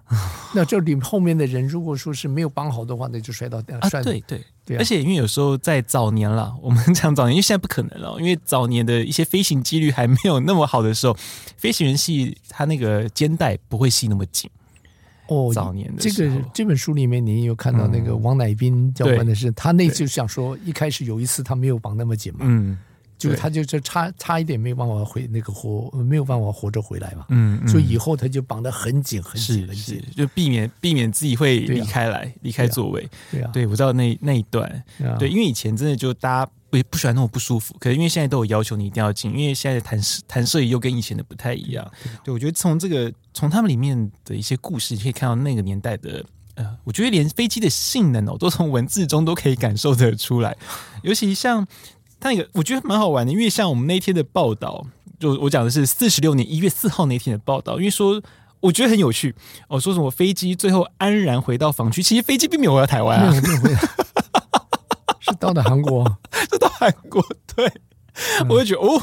[0.54, 4.42] 那这里后面的人如果说是没有绑好的话，那就摔到摔啊，对对。
[4.66, 11.18] 对，而且因为有时候在早年了，我们讲早年，因为现在不可能了，因为早年的一些飞行几率还没有那么好的时候，
[11.58, 14.48] 飞行员系他那个肩带不会系那么紧。
[15.30, 22.78] 哦，早年的这个这本书里面，你有看到那个王乃斌教官的是，他那就想说，一开始有一次他没有绑那么紧嘛，嗯，
[23.18, 34.84] 就他就是差差一点没有办法回那个活，没有办法活着回来嘛，嗯，所以以后他就绑得很紧很紧很紧，就避免避免自己会离开来离开座位，对啊，对我知道那那一段，
[35.20, 36.52] 对，因为以前真的就大家。
[36.70, 41.92] 不不喜欢那么不舒服，可是因为现在都有要求你一定要进，因为现在弹射弹射仪又跟以前的不太一样。
[42.24, 46.24] 对，我觉得从这个从他们里面的一些故事，你可以看到那个年代的
[46.56, 50.56] 呃，我觉得连飞机的性能哦，都从文字中都可以感受得出来。
[51.04, 51.66] 尤其像
[52.20, 54.86] 他那个，我觉得蛮好玩的，因为像我们那天的报道，
[55.20, 58.22] 就我讲的是四十六年一月四号那天的报道，因为说
[58.60, 59.34] 我觉得很有趣
[59.70, 63.34] 哦，说什么飞机最后安然回到防区，其实飞机并没有回到台湾啊。
[65.34, 66.04] 到了韩国，
[66.50, 67.24] 就到韩国，
[67.56, 67.66] 对，
[68.42, 69.02] 嗯、我就觉得哦，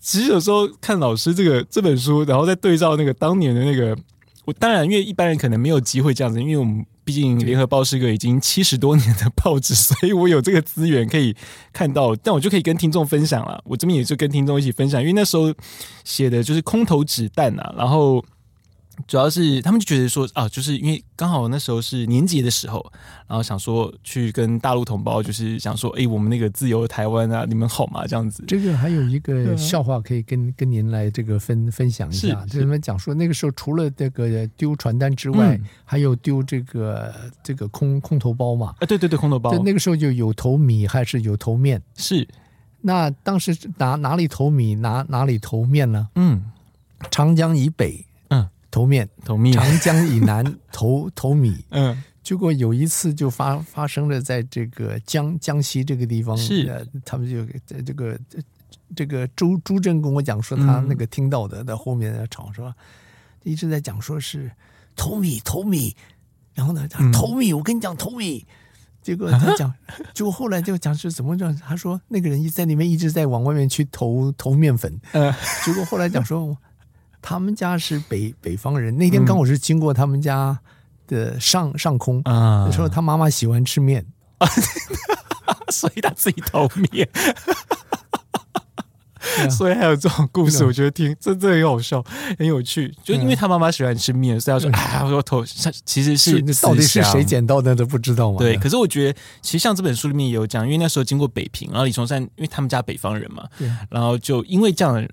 [0.00, 3.96] 其实有时候看老师这个这本书，然后再对照那个当年的那个，
[4.44, 11.34] 我当然因为一般人可能没有机会这样子，因为我们毕竟联合报是个已经七十多年的报纸， 所以我有这个资源可以
[11.72, 13.60] 看到，但我就可以跟听众分享了。
[13.64, 15.52] 我这边也就跟听众一起分享，因为那时候
[16.04, 18.24] 写的就是空投子弹啊，然后。
[19.06, 22.84] 主要是他们就觉得说啊，就是因为刚好那时候是年节的时候，
[23.26, 28.06] 然后想说去跟大陆同胞，就是想说，哎，我们那个自由的台湾啊，你们好吗？
[28.06, 28.44] 这样子。
[28.46, 38.74] 这个还有一个笑话可以跟跟您来这个分分享一下，就是他们讲说那个时候除了这个丢传单之外，嗯、还有丢这个这个空空头包嘛。
[38.78, 39.52] 啊，对对对，空头包。
[39.64, 41.82] 那个时候就有投米还是有投面？
[41.96, 42.26] 是。
[42.80, 46.08] 那当时哪哪里投米，哪哪里投面呢？
[46.14, 46.44] 嗯，
[47.10, 48.04] 长江以北。
[48.74, 49.54] 投面，投面。
[49.54, 58.18] 长江以南 投投米，嗯，结果有一次就发发生了，在这个江江西这个地方，是，他们就在这个
[58.96, 62.74] 这个朱朱正跟我讲说，他那个听到的，在后面在吵说，
[63.44, 64.50] 一直在讲说是
[64.96, 65.94] 投米投米，
[66.52, 68.44] 然后呢，他投米，我跟你讲投米，
[69.02, 69.72] 结果他讲，
[70.12, 75.32] 结果后来就讲是怎么着，他说那个人一在里面一直在往外面去投投面粉，嗯，
[75.64, 76.58] 结果后来讲说。
[77.26, 80.60] 他们家是北北方人，那天刚好是经过他们家
[81.06, 84.04] 的上上空啊，说他妈妈喜欢吃面，
[85.72, 87.08] 所以他自己偷面，
[89.50, 92.04] 所以还有这种故事，我觉得听真的很好笑，
[92.38, 92.94] 很有趣。
[93.02, 95.42] 就因为他妈妈喜欢吃面，所以他说：“哎，我投。”
[95.86, 98.36] 其实是到底是谁捡到的都不知道吗。
[98.38, 103.48] 对，可是我觉得，其实像这本书里面也有讲，因为那时候经过北平，然后李崇善，因为他们家北方人嘛，
[103.88, 105.08] 然后就因为这样的。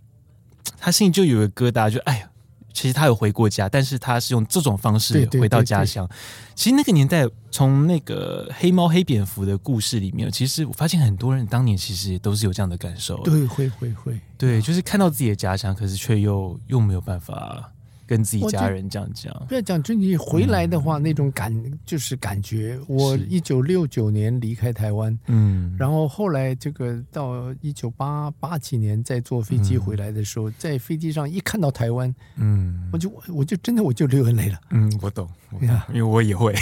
[0.79, 2.29] 他心里就有个疙瘩，就哎呀，
[2.73, 6.09] 其实他有回过家，但是他是用这种方式回到家乡。
[6.55, 13.17] 其实那个年代，从那个黑猫黑蝙蝠的故事里面，其实我发现很多人当年其实都是有这样的感受。
[13.23, 17.71] 对，会会会，对，就是看到自己的家乡，可是却又又没有办法。
[18.11, 22.77] 跟自己家人这样讲，不要讲，就你回来的话，嗯、那种感就是感觉。
[22.85, 34.59] 我一九六九年离开台湾，嗯，然后后来这个到一九八八几年再坐飞机回来的时候，嗯、在飞机上一看到台湾，嗯，我就我就真的我就流眼泪了。
[34.71, 36.53] 嗯，我懂，我懂，因为我也会。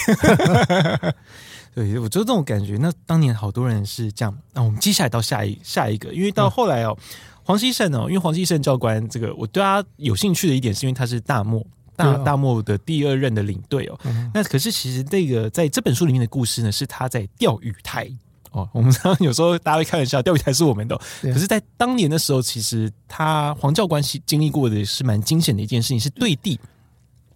[1.74, 2.78] 对，我就这种感觉。
[2.78, 4.38] 那当年好多人是这样。
[4.54, 6.96] 那我们接下来到下一下一个，因为到后来哦。
[6.96, 7.06] 嗯
[7.50, 14.00] 黄希胜哦，因为黄希胜教官这个，我对他有兴趣的一点是因为他是大漠大大漠的第二任的领队哦。
[14.04, 18.08] 嗯、那可是其实这个在这本书里面的故事呢，是他在钓鱼台
[18.52, 18.70] 哦。
[18.72, 21.02] 我们常常有时候大家会开玩笑，钓鱼台是我们的、哦。
[21.24, 26.60] 可是，在当年的时候，其实他黄教官经历过的是蛮惊险的一件事情，是对地。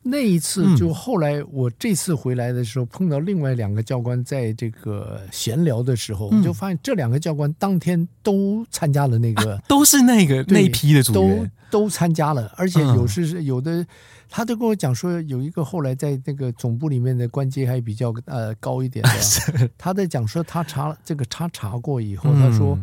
[0.06, 13.86] 那一次，就后来我这次回来的时候，碰到另外两个教官，在这个闲聊的时候，我就发现这两个教官当天都参加了那个，都是那个那批的组员，都都参加了，而且有时是有的，
[14.30, 22.78] 他都跟我讲说，有一个后来在那个总部里面的官阶还比较呃高一点的， 他在讲说他查这个他查过以后，他说。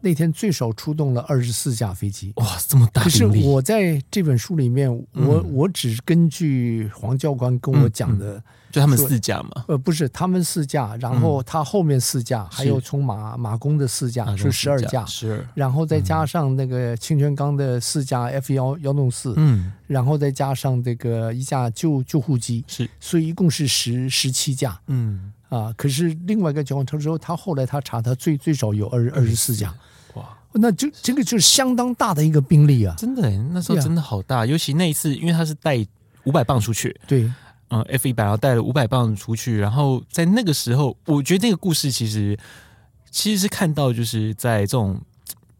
[0.00, 3.02] 那天最少出动了二十四架飞机，哇，这么大！
[3.02, 8.34] 可是我在这本书里面，嗯、我我只根据黄教官跟我讲的。
[8.34, 8.42] 嗯嗯。
[8.70, 9.64] 就他们四架嘛？
[9.66, 29.74] 呃，不是，他们四架，然后他后面四架，嗯、还有从马马工的四架是十二架，十二，然后再加上那个清泉岗的四架 F 幺幺弄四，嗯，然后再加上这个一架救救护机，是，所以一共是十十七架，嗯，啊，可是另外一个情况，他说他后来他查，他最最少有二二十四架，
[30.14, 35.86] 哇，那就这个就是相当大的一个兵力啊，真的，那时候真的好大，尤其那一次，因为他是带
[36.24, 37.30] 五百磅出去，对，
[37.70, 42.38] 嗯，F 一百，然后带了五百磅出去，然后在那个时候，我觉得那个故事其实
[43.10, 45.00] 其实是看到就是在这种。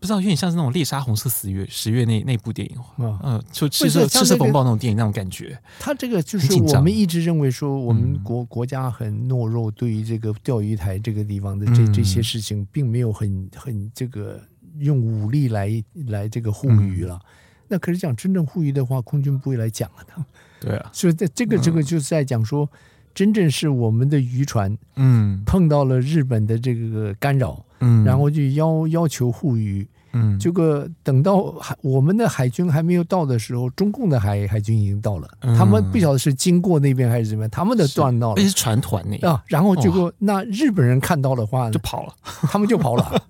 [0.00, 5.58] 不知道有点像是那种猎杀红色十月十月那那部电影，嗯、呃，就赤色赤色风暴那种电影那种感觉。
[5.80, 14.40] 他这个就是我们一直认为说，我们国国家很懦弱，对于这个钓鱼台这个地方的这这些事情，并没有很很这个
[14.78, 17.20] 用武力来来这个护渔了。
[17.66, 20.24] 那可是讲真正护渔的话，空军不会来讲了的。
[20.60, 22.70] 对啊，所以在这个这个就是在讲说，
[23.12, 27.64] 真正是我们的渔船，嗯，碰到了日本的这个干扰。
[27.80, 42.12] 嗯，然后就要要求护渔，嗯，这个等到海我们的海军还没有到的时候，中共的海海军已经到了，嗯、他们不晓得是经过那边还是怎么样，他们的断到了，那是船团呢啊，然后结果那日本人看到的话就跑了，
[42.50, 43.22] 他们就跑了。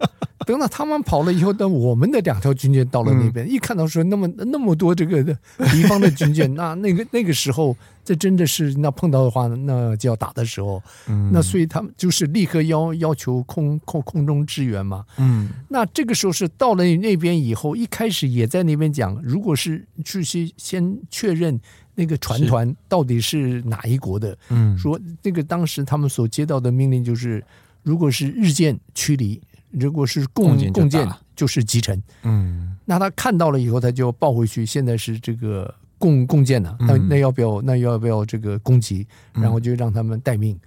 [0.49, 5.23] 等到他们跑了以后，等我们的两条军舰到了那边，嗯、一看到说那么那么多这个
[5.71, 10.83] 敌方的军舰， 那那个那个时候，这真的是那碰到的话，那就要打的时候。
[11.07, 15.05] 嗯，那所以他们就是立刻要要求空空空中支援嘛。
[15.19, 21.61] 嗯，那这个时候是到了那边以后，一开始也在那边讲，如果是去先先确认
[21.95, 24.35] 那个船团到底是哪一国的。
[24.49, 27.45] 嗯，说那个当时他们所接到的命令就是，
[27.83, 29.39] 如果是日舰驱离。
[29.71, 32.03] 如果是共共建，就是集成。
[32.23, 34.65] 嗯，那他看到了以后，他就要报回去。
[34.65, 37.61] 现在是这个共共建呢，那那要不要？
[37.63, 39.07] 那要不要这个攻击？
[39.33, 40.59] 然后就让他们待命。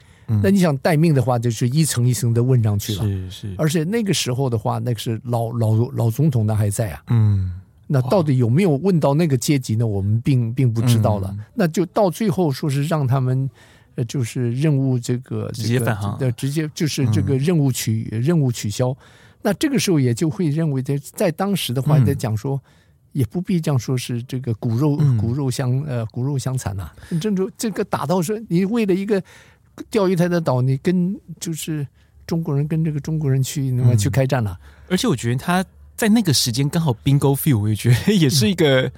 [0.44, 3.04] 那你想待命的话，就是一层一层的问上去了。
[3.04, 3.56] 是是。
[3.58, 7.04] 而且那个时候的话，那个是老老老总统呢还在啊。
[7.08, 7.60] 嗯。
[7.88, 9.86] 那到底有没有问到那个阶级呢？
[9.86, 11.36] 我们并并不知道了。
[11.54, 13.50] 那就到最后说是让他们。
[13.96, 18.96] 呃，就是任务这个直接返航，的直接就是这个任务取任务取消。
[19.42, 22.62] 那这个时候也就会认为，在在当时的话，在讲说，
[23.12, 26.90] 也不必这样说是这个骨肉骨肉相呃骨肉相残呐。
[27.20, 29.22] 郑州这个打到说，你为了一个
[29.90, 31.86] 钓鱼台的岛，你跟就是
[32.26, 34.58] 中国人跟这个中国人去那么去开战了。
[34.90, 35.66] 而且我觉得他
[35.98, 38.92] 在那个时间刚好 bingo feel，我也觉得也是一个。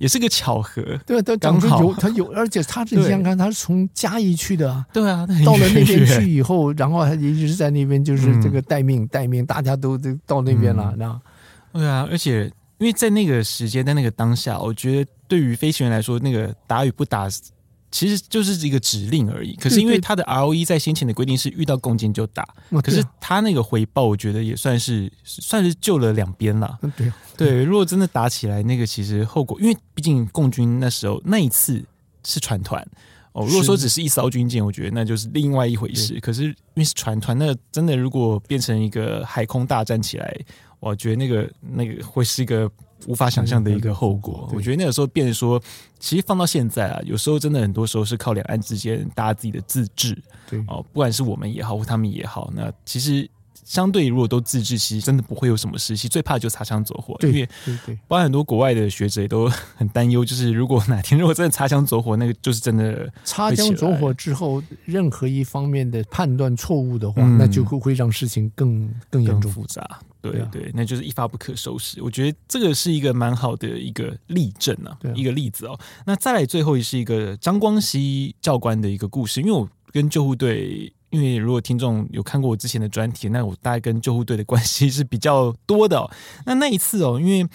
[0.00, 5.08] 也是个巧合，对，他讲说有他有， 而且他是你想看，他是从嘉义去的啊，对。
[5.08, 6.34] 啊，到了那边去。
[6.34, 11.20] 以后，然后他一直在那边，就是这个待命待命，大家都都到那边了，那。
[11.74, 12.46] 对啊，而且
[12.78, 17.28] 因为在那个时间，在那个当下，我觉得对于飞行员来说，那个打与不打。
[17.90, 22.46] 其实就是一个指令而已，可是因为他的 ROE 在先前的规定是遇到共军就打，
[22.82, 26.78] 可是他那个回报，我觉得也算是算是救了两边了。
[26.96, 31.84] 对对，如果真的打起来，那个其实后果，因为毕竟共军那时候那一次
[32.24, 32.80] 是船团
[33.32, 36.18] 哦，如果说只是一艘军舰，我觉得那就是另外一回事。
[36.20, 40.32] 可是因为是船团，那真的如果变成一个海空大战起来，
[40.78, 42.70] 我觉得那个那个会是一个。
[43.06, 45.60] 无法想象的一个后果，我觉得那个时候变成说，
[45.98, 50.16] 其实放到现在啊，有时候真的很多时候是靠两岸之间大家自己的自治，
[50.48, 50.58] 对。
[50.68, 53.28] 哦，不管是我们也好，或他们也好，那其实
[53.64, 55.96] 相对如果都自治，其实真的不会有什么事。
[55.96, 57.48] 其实最怕就擦枪走火，因为
[58.08, 69.50] 包括很多国外的学者也都很担忧，就是如果哪天如果真的擦枪走火，那个就是真的擦枪走火之后，任何一方面的判断错误的话，那就会会让事情更更严重。
[69.50, 70.00] 复杂。
[70.20, 72.02] 对对，那就是一发不可收拾。
[72.02, 75.78] 我觉得这个是一个蛮好的一个例证啊，一个例子哦。
[76.04, 86.10] 那再来最后是一个张光熙教官的一个故事，因为我跟救护队，因为如果听众有看过我之前的专题，那我大概跟救护队的关系是比较多的哦。
[86.46, 87.48] 那那一次哦，因为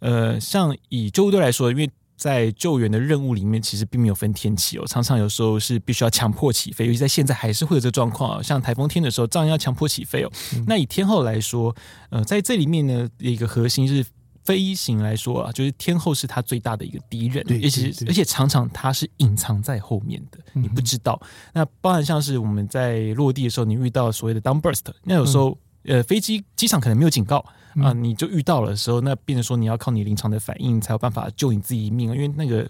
[0.00, 8.42] 呃，像以救护队来说，因为在救援的任务里面，其实并没有分天气哦，常常有时候是必须要强迫起飞，尤其在现在还是会有这状况。
[8.42, 10.32] 像台风天的时候，照样要强迫起飞哦。
[10.54, 11.74] 嗯、那以天后来说，
[12.10, 14.04] 呃，在这里面呢，一个核心是
[14.44, 21.20] 飞行来说啊，就是天后是它最大的一个敌人，而且而且常常它是隐藏在后面的，你不知道。
[21.22, 25.50] 嗯、那包含像是我们在落地的时候，你遇到所谓的 down burst，那有时候、
[25.84, 27.44] 嗯、呃，飞机机场可能没有警告。
[27.82, 32.66] 啊，你就遇到了时候，那变成说你要靠你临场的反应才有办法救你自己一命，因为那个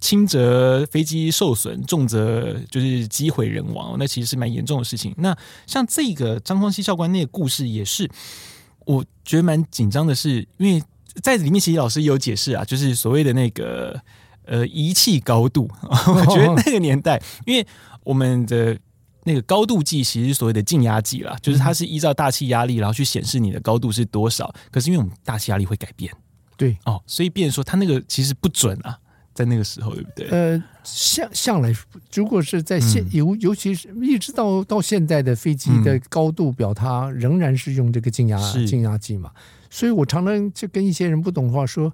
[0.00, 5.14] 轻则飞机受损，重则就是机毁人亡，那其实是蛮严重的事情。
[5.18, 8.10] 那像这个张光熙教官那个故事也是，
[8.84, 10.82] 我觉得蛮紧张的是，因为
[11.22, 13.98] 在里面其实老师也有解释啊，就是所谓的那个
[14.44, 17.66] 呃仪器高度， 我觉得那个年代，因为
[18.04, 18.78] 我们的。
[19.24, 24.52] 那个高度计其实是所谓的静压计啦，就是它是依照大气压力，然后去显示你的高度是多少。
[24.70, 26.12] 可是因为我们大气压力会改变，
[26.56, 28.98] 对哦，所以变成说它那个其实不准啊。
[29.32, 30.28] 在那个时候，对不对？
[30.28, 31.72] 呃，向向来，
[32.12, 39.30] 如果是在现尤、嗯、尤其是一直到到现在的飞机的高度表，它仍然是用这个静压静压计嘛。
[39.70, 41.90] 所以我常常就跟一些人不懂话说，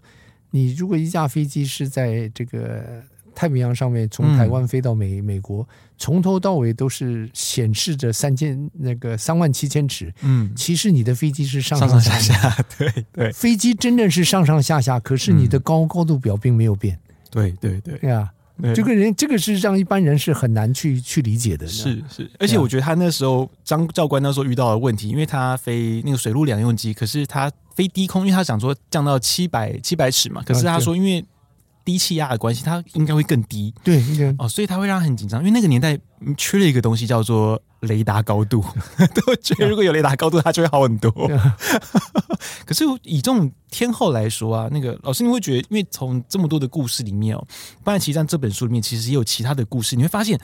[0.50, 3.04] 你如果一架飞机是在这个
[3.36, 5.68] 太平洋上面，从台湾飞到美、嗯、美国，
[5.98, 16.98] 从头到尾都是显示着三千那个三万七千尺，嗯，其实你的飞机是上上下下，对对，飞机真正是上上下下，可是你的高高度表并没有变，
[17.30, 18.32] 对对对，对啊。
[18.74, 21.68] 这个人，这个是让一般人是很难去去理解的。
[21.68, 31.22] 是是，而且我觉得他那时候张教官那时候遇到的问题，因为他飞那个水陆两用机，可是他飞低空，因为他想说降到七百七百尺嘛，可是他说因为
[31.86, 33.72] 低气压的关系，它应该会更低。
[33.82, 34.04] 对，
[34.36, 35.98] 哦，所以它会让他很紧张，因为那个年代
[36.36, 37.62] 缺了一个东西叫做。
[37.80, 38.64] 雷达高度，
[39.14, 41.12] 都觉得如果有雷达高度，它就会好很多。
[42.64, 47.46] 可是以这种天后来说啊，那个老师你会觉得，因为从这么多的故事里面哦，
[47.84, 50.40] 《八旗战》这本书里面其实也有其他的故事，你会发现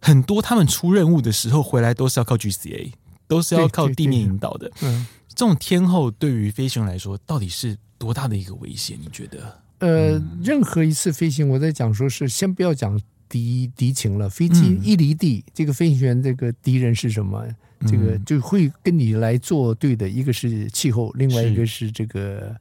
[0.00, 2.92] 很多他们出任务的时候回来都是要靠 GCA，
[3.26, 4.70] 都是要靠地面引导的。
[4.80, 8.96] 嗯，这种天后对于飞行员来说，到底是多大的一个危险？
[8.98, 9.60] 你觉得？
[9.78, 13.00] 呃，任何一次飞行，我在讲说是先不要讲。
[13.28, 17.44] 敌敌情了，飞机一离地，嗯、这个飞行员这个敌人是什么？
[17.80, 22.54] 嗯、这个就会跟你来作对的，一个是气候，另外一个是这个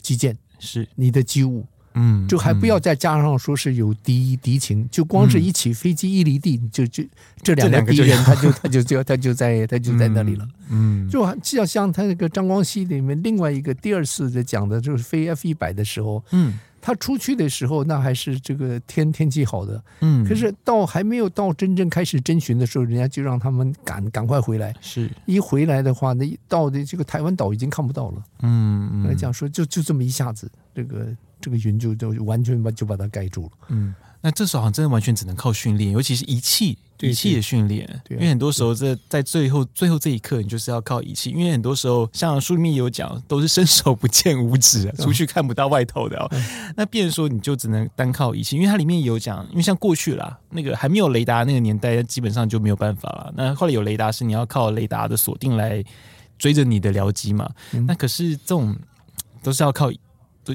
[0.00, 1.66] 基建，是你的机务。
[1.94, 7.04] 嗯，就还不要再加上说是有敌敌情，就光是一起飞机一离地，就就
[7.42, 10.48] 这两个敌人，他就他就就他就在他就在那里了。
[10.70, 16.58] 嗯，就就像他那个张光熙里面另外一个第二次的讲的就是飞 F 一百的时候，嗯。
[16.84, 24.74] 他出去的时候，那还是这个天天气好的，嗯，可是到还没有到真正开始征询的时候，人家就让他们赶赶快回来。
[24.80, 28.24] 是，一回来的话，那到的这个台湾岛已经看不到了。
[28.40, 31.06] 嗯嗯，来讲说就就这么一下子，这个
[31.42, 33.50] 这个云就就完全把就把它盖住了。
[33.68, 33.94] 嗯。
[34.24, 46.30] 那这时候好像真的完全只能靠训练，尤其是仪器仪器的训练，因为很多时候在在最后最后这一刻，你就是要靠仪器，因为很多时候像书里面有讲，都是伸手不见五指， 出去看不到外头的哦。
[46.76, 53.34] 那变说你就只能单靠仪器，因为它里面有讲，因为像过去啦，那个还没有雷达那个年代，基本上就没有办法了。
[53.36, 55.82] 那后来有雷达，是你要靠雷达的锁定来
[56.38, 57.50] 追着你的僚机嘛。
[57.88, 58.76] 那可是这种
[59.42, 59.90] 都是要靠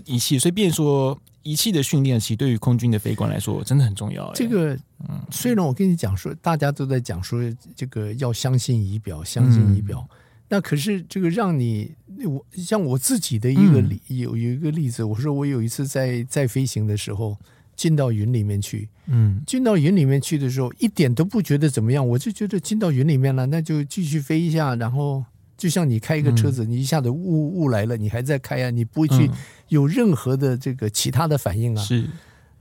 [0.06, 1.20] 仪器，所以变说。
[1.44, 4.30] 仪器的训练，其实对于空军的飞官来说，真的很重要。
[4.34, 4.78] 这个，
[5.08, 7.42] 嗯，虽然我跟你讲说，大家都在讲说，
[7.74, 10.06] 这个要相信仪表，相信仪表。
[10.12, 10.18] 嗯、
[10.50, 11.90] 那可是这个让你，
[12.26, 17.38] 我像我自己的一个例，嗯、有有一个例子，我说我有一次在在飞行的时候，
[17.78, 25.24] 进到云里面去，嗯，进到云里面去的时候，一点都不觉得怎么样，我就觉得进到云里面了，那就继续飞一下，然后。
[25.58, 29.30] 就像你开一个车子，你一下子雾雾来了，你还在开啊，你不会去
[29.70, 31.82] 有任何的这个其他的反应啊。
[31.84, 32.08] 是，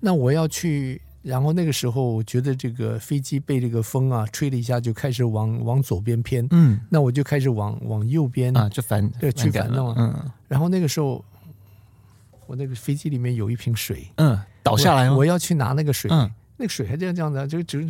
[0.01, 6.47] 那我要去，然后那个时候我觉得这个飞机被这个风啊吹了一下，就开始往往左边偏。
[6.51, 9.95] 嗯，那我就开始往往右边啊，就反对去反弄。
[9.99, 11.23] 嗯，然后那个时候
[12.47, 17.81] 我那个飞机里面有一瓶水，嗯，倒下来我，我要去拿那个水，嗯，那个水还这样这样的，就就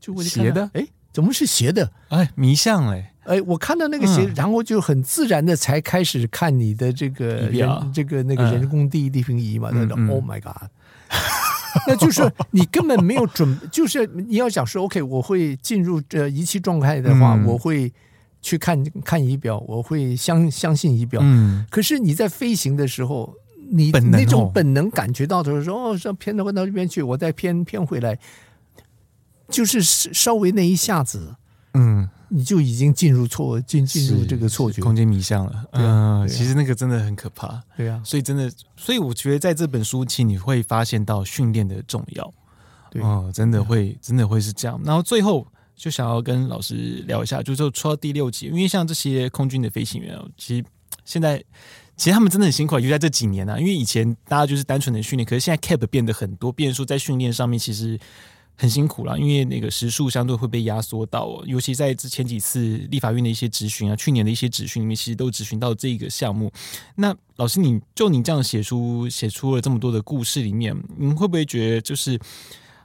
[0.00, 1.92] 就斜的，哎，怎么是斜的？
[2.08, 3.10] 哎，迷向哎。
[3.24, 10.68] 哎，我看到那个鞋，嗯、然后就很自然的才开始看你的这个人，这个那个人工第一地平仪嘛，那种、嗯、Oh my God，
[11.88, 17.90] 那就是你根本没有准，就是你要想说 OK，我会进入这仪器状态的话，嗯、我会
[18.42, 21.20] 去看看仪表，我会相相信仪表。
[21.24, 23.34] 嗯，可是你在飞行的时候，
[23.70, 28.18] 你那种本能感觉到的时候，哦，说偏到到这边去，我再偏偏回来，
[29.48, 31.36] 就是稍微那一下子，
[31.72, 32.10] 嗯。
[32.28, 35.64] 你就已经进入错进进入这个错觉，空间迷向了。
[35.72, 37.62] 嗯，其实那个真的很可怕。
[37.76, 42.32] 对啊，所以真的，所以我觉得在这本书期你会发现到训练的重要。
[42.90, 44.80] 对哦，真的会，啊、真的会是这样。
[44.84, 45.46] 然后最后
[45.76, 50.64] 就想要跟老师聊一下，就是说到第六集，因为像这些空军的飞行员，其实
[51.04, 51.38] 现在
[51.96, 53.58] 其实他们真的很辛苦，就在这几年啊。
[53.58, 57.98] 因为以前大家就是单纯的训练，可是现在 cap 变得很多，变成说在训练上面其实。
[58.56, 66.52] 很辛苦了，因为那个时数相对会被压缩到，尤其在之前几次立法院的一些质询啊，去年的一些质询里面，其实都质询到这个项目。
[66.94, 72.16] 那老师，你就你这样写出写出了这么多的故事里面，你会不会觉得就是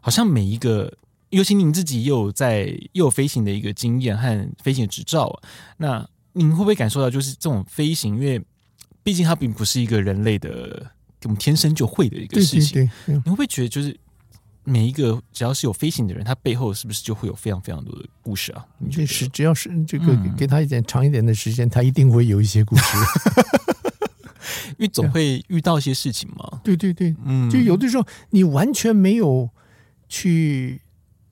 [0.01, 0.91] 好像每一个，
[1.30, 5.41] 尤其您自己又有在又有飞行的一个经验和飞行执照，啊
[5.78, 8.41] 那您会不会感受到就是这种飞行，因为
[9.03, 10.91] 毕竟它并不是一个人类的
[11.26, 13.95] 我们天生就会的一个事情，你会不会觉得就是？
[14.70, 18.65] 每一个只要是有飞行的人，他背后是不是就会有非常非常多的故事啊？
[18.78, 22.84] 你觉得是，只要是这个给他一点长一点的时间，嗯、他一定会有一些故事。
[24.78, 26.61] 因为总会遇到一些事情嘛。
[26.63, 29.49] 对对对，嗯，就有的时候你完全没有
[30.07, 30.82] 去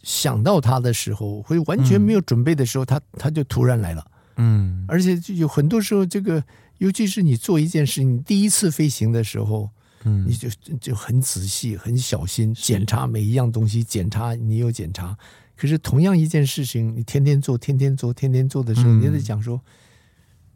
[0.03, 4.05] 想到他的时候，会完全没有准备的时候，他他就突然来了。
[4.38, 6.43] 嗯，而且就有很多时候，这个
[6.79, 9.69] 尤其是你做一件事，你第一次飞行的时候，
[10.04, 15.18] 嗯，你就就很仔细、很小心检查每一样东西，检查你有检查。
[15.56, 19.60] 可是同样一件事情，你天天做、天天做、天天做的时候，你也得讲说，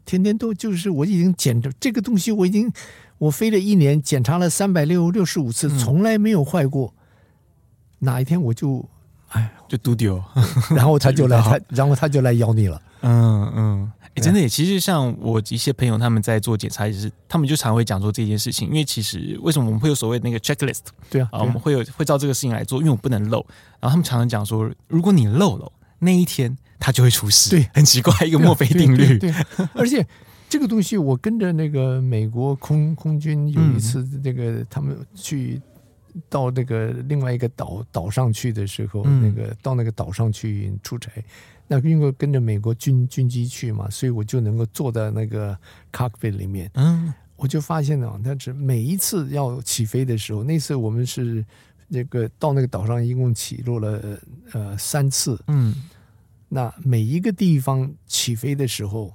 [0.04, 2.72] 天天都就是我已经检查这个东西，我已经
[3.18, 6.94] 我飞了一年，检查了三百六六十五次，从来没有坏过。
[7.98, 8.88] 哪一天我就
[9.28, 10.22] 哎，就丢丢，
[10.70, 12.80] 然后他就来， 他然后他就来咬你了。
[13.00, 20.82] 嗯嗯，哎，真的，其实像我一些朋友他们在做检查，也是他们就常会讲说这件事情，因为其实为什么我们会有所谓那个 checklist？
[21.08, 23.38] 对啊，啊，我们会有会照这个事情来做，因为我不能漏。
[23.80, 27.48] 然后他们常常讲说，如果你漏了那一天，他就会出事。
[27.50, 29.16] 对，很奇怪，一个墨菲定律。
[29.18, 29.32] 对，
[29.72, 30.06] 而且
[30.48, 35.58] 这个东西，我跟着那个美国空空军有一次，那个他们去
[36.28, 41.10] 到那个另外一个岛岛上去的时候，那个到那个岛上去出差。
[41.74, 45.56] 那因为跟着美国军军机去嘛，所以我就能够坐在那个
[45.90, 46.70] cockpit 里面。
[46.74, 51.42] 嗯，我就发现呢，它是每一次要起飞的时候，那次我们是
[51.88, 54.20] 那个到那个岛上一共起落了
[54.52, 55.42] 呃三次。
[55.46, 55.74] 嗯，
[56.46, 59.10] 那每一个地方起飞的时候，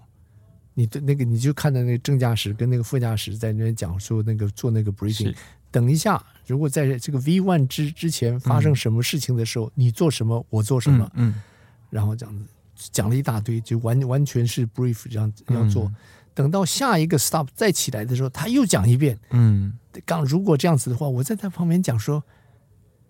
[0.74, 5.36] 你的那个你就看到那个正驾驶跟那个副驾驶在那边讲说那个做那个 briefing。
[5.70, 11.08] 等一下，如果在这个 V one 之之前发生什么事情的时候，嗯、你做什么，我做什么。
[11.14, 11.30] 嗯。
[11.30, 11.42] 嗯
[11.90, 15.86] 然后这样子讲了一大堆，就完完全是 brief 这样子要做。
[15.86, 15.96] 嗯、
[16.34, 19.18] 等到下一个 stop 再起来的时候，他又讲一遍。
[19.32, 19.74] 嗯，
[20.06, 22.24] 刚如果这样子的话，我在他旁边讲说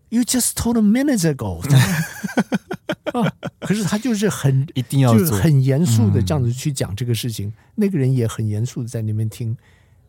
[0.10, 1.62] ，You just told a minute ago。
[3.14, 7.48] 啊，可是他就是很一定要就是很严肃的这样子去讲这个事情。
[7.48, 9.58] 嗯、那个人也很严肃的在那边听，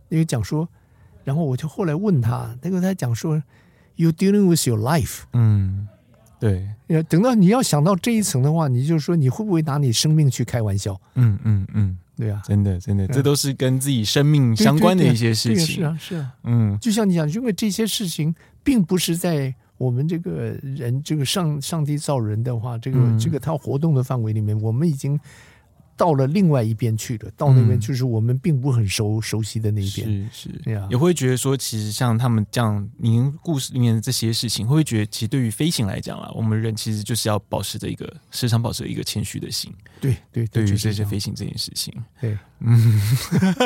[0.09, 0.69] 因为讲说，
[1.25, 3.43] 然后我就后来问他，那个他讲说
[3.97, 5.23] ，You dealing with your life？
[5.33, 5.89] 嗯。
[6.41, 10.99] 对，要等到你要想到这一层的话，你就说你会不会拿你生命去开玩笑？
[11.15, 15.67] 嗯嗯嗯，对啊，真的真的，这都是跟自己生命相关的一些事情。
[15.67, 25.19] 是啊是啊，嗯，就像你讲，因为这些事情并不是在我们这个人这个上上帝造人的话，这个这个他活动的范围里面，我们已经。
[25.99, 30.31] 到了另外一边去了，到那边就是我们并不很熟、嗯、熟悉的那一边。
[30.33, 39.71] 是是，也会觉得说，其实像他们这样，您故事里面的这些事情，会不会觉得，其实对于飞行来讲啊，我们人其实就是要保持着一个时常保持一个谦虚的心。
[40.01, 43.01] 对对，对于这些飞行这件事情，对，嗯，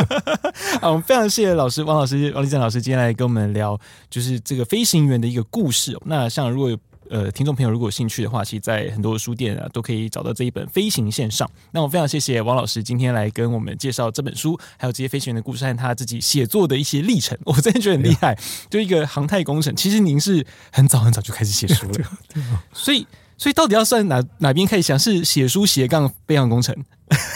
[0.81, 3.79] 好，我们非常谢谢老师王老师王立正老师今天来跟我们聊，
[4.09, 5.95] 就是这个飞行员的一个故事。
[6.07, 6.79] 那像如果有。
[7.13, 11.47] 呃，听众朋友如果有兴趣的话，其实，在很多书店啊，都可以找到这一本《飞行线上》。
[11.71, 17.37] 那我非常谢谢王老师今天来跟我们介绍这本书，还有这些飞行员的故事和他自己写作的一些历程。
[17.45, 18.35] 我真的觉得很厉害，
[18.71, 19.77] 就一个航太工程。
[19.77, 22.11] 其实您是很早很早就开始写书了，
[22.73, 23.07] 所以，
[23.37, 24.99] 所以到底要算哪哪边开始想？
[24.99, 26.75] 是写书斜杠飞航工程？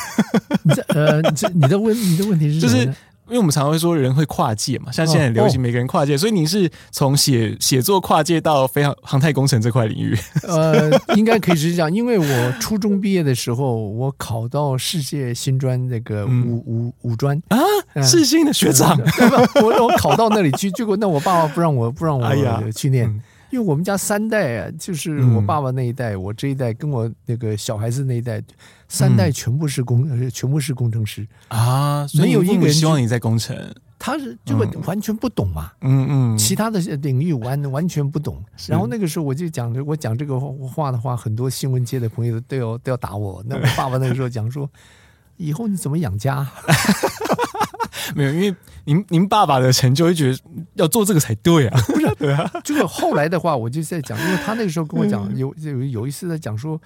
[0.65, 2.91] 你这呃，这你的问你的问题是就是。
[3.29, 10.17] 因为我们常常会说人会跨界嘛，像现在很流行每个人跨界，所以你是从写写作跨界到飞航航太工程这块领域。
[10.43, 17.59] 呃，应该可以是这样，因为我初中毕业的时候，我考到世界新专那个五、嗯、五五专啊，
[18.03, 18.97] 世新的学长？
[19.63, 23.23] 我我考到那里去，结果那我爸爸不让我不让我去念。
[23.51, 28.43] 因为我们家三代啊，就是我爸爸那一代，嗯、我这一代，跟我那个小孩子那一代，
[28.89, 31.27] 三代全部是工，嗯、全部是工程师。
[31.49, 33.57] 啊，没有一个人希望你在工程，
[33.99, 38.43] 他是就完全不懂嘛，嗯嗯，其他的领域完完全不懂。
[38.67, 43.43] 然后那个时候我就讲，我讲这个话的话，很多新闻界的朋友都要都要打我。
[43.47, 44.69] 那我爸爸那个时候讲说，
[45.39, 46.47] 以后你怎么养家？
[48.15, 48.55] 没有，因为
[48.85, 50.39] 您您爸爸的成就，会觉得
[50.75, 52.15] 要做这个才对啊，不是？
[52.17, 52.51] 对啊。
[52.63, 56.81] 就是后来的话，我就在讲，因为他那个时候跟我讲，有有有一次在讲说。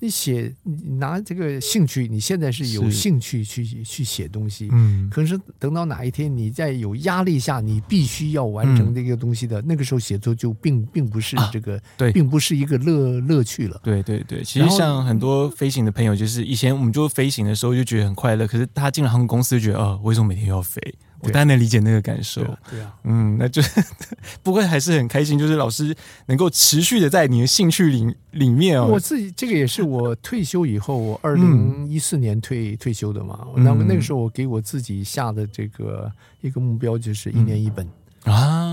[0.00, 13.80] 你写，你拿这个兴趣，你现在是有兴趣去去写东西，嗯，可是等到哪一天你在有压力下，你必须要完成这个东西的、嗯、那个时候，写作就并并不是这个，啊、对，并不是一个乐乐趣了。
[13.82, 20.80] 对对对，其实像很多飞行的朋友，就是以前我们就飞行的时候就觉得很快乐，可是他进了航空公司就觉得，哦，为什么每天要飞？
[21.20, 23.60] 我当然能理解那个感受，对啊，嗯，那就
[24.42, 25.94] 不过还是很开心，就是老师
[26.26, 28.86] 能够持续的在你的兴趣里里面哦。
[28.86, 33.46] 我自己这个也是我退休以后，我二零一四年退、嗯、退休的嘛。
[33.56, 36.10] 那么那个时候我给我自己下的这个
[36.40, 37.86] 一个目标就是一年一本、
[38.24, 38.67] 嗯、啊。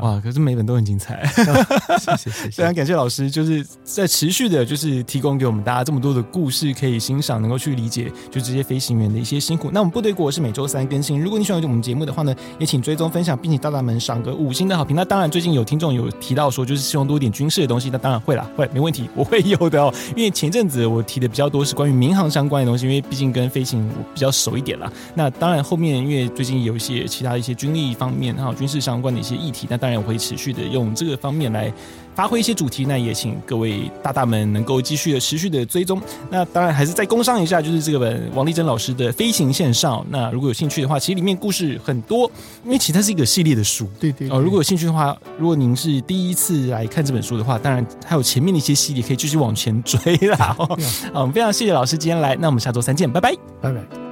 [0.00, 1.24] 哇，可是每本都很精彩，
[1.98, 9.70] 谢谢谢谢，非常感谢老师，就是在持续的，就是提供给我们大家这么多的故事可以欣赏，能够去理解，就这些飞行员的一些辛苦。
[9.72, 14.96] 那我们部队国是每周三更新，如果你喜欢我们节目的话呢，也请追踪分享，并且大大们赏个五星的好评。
[14.96, 19.94] 那当然，最近有听众有提到说，就是希望多一点军事的东西，那当然会啦，会没问题，我会有的哦。
[20.16, 24.92] 因为前阵子我提的比较多是关于民航相关的东西，因为毕竟跟飞行我比较熟一点啦。
[25.14, 31.70] 那当然后面因为最近有一些其他一些军力方面还有军事相关的一些议题，那当然我会持续的用这个方面来
[32.14, 36.00] 发挥一些主题，那也请各位大大们能够继续的持续的追踪。
[36.30, 39.98] 那当然还是再工商一下，就是这个本王丽珍老师的《飞行线上》。
[40.08, 42.30] 那如果有兴趣的话，其实里面故事很多，
[42.64, 43.86] 因为其实它是一个系列的书。
[44.00, 44.34] 对对，对。
[44.34, 50.56] 哦，如果有兴趣的话，如果您是第一次来看这本书的话，当然还有前面的一些系列可以继续往前追啦。
[51.12, 54.05] 好，非常谢谢老师今天来，那我们下周三见，拜拜，拜拜。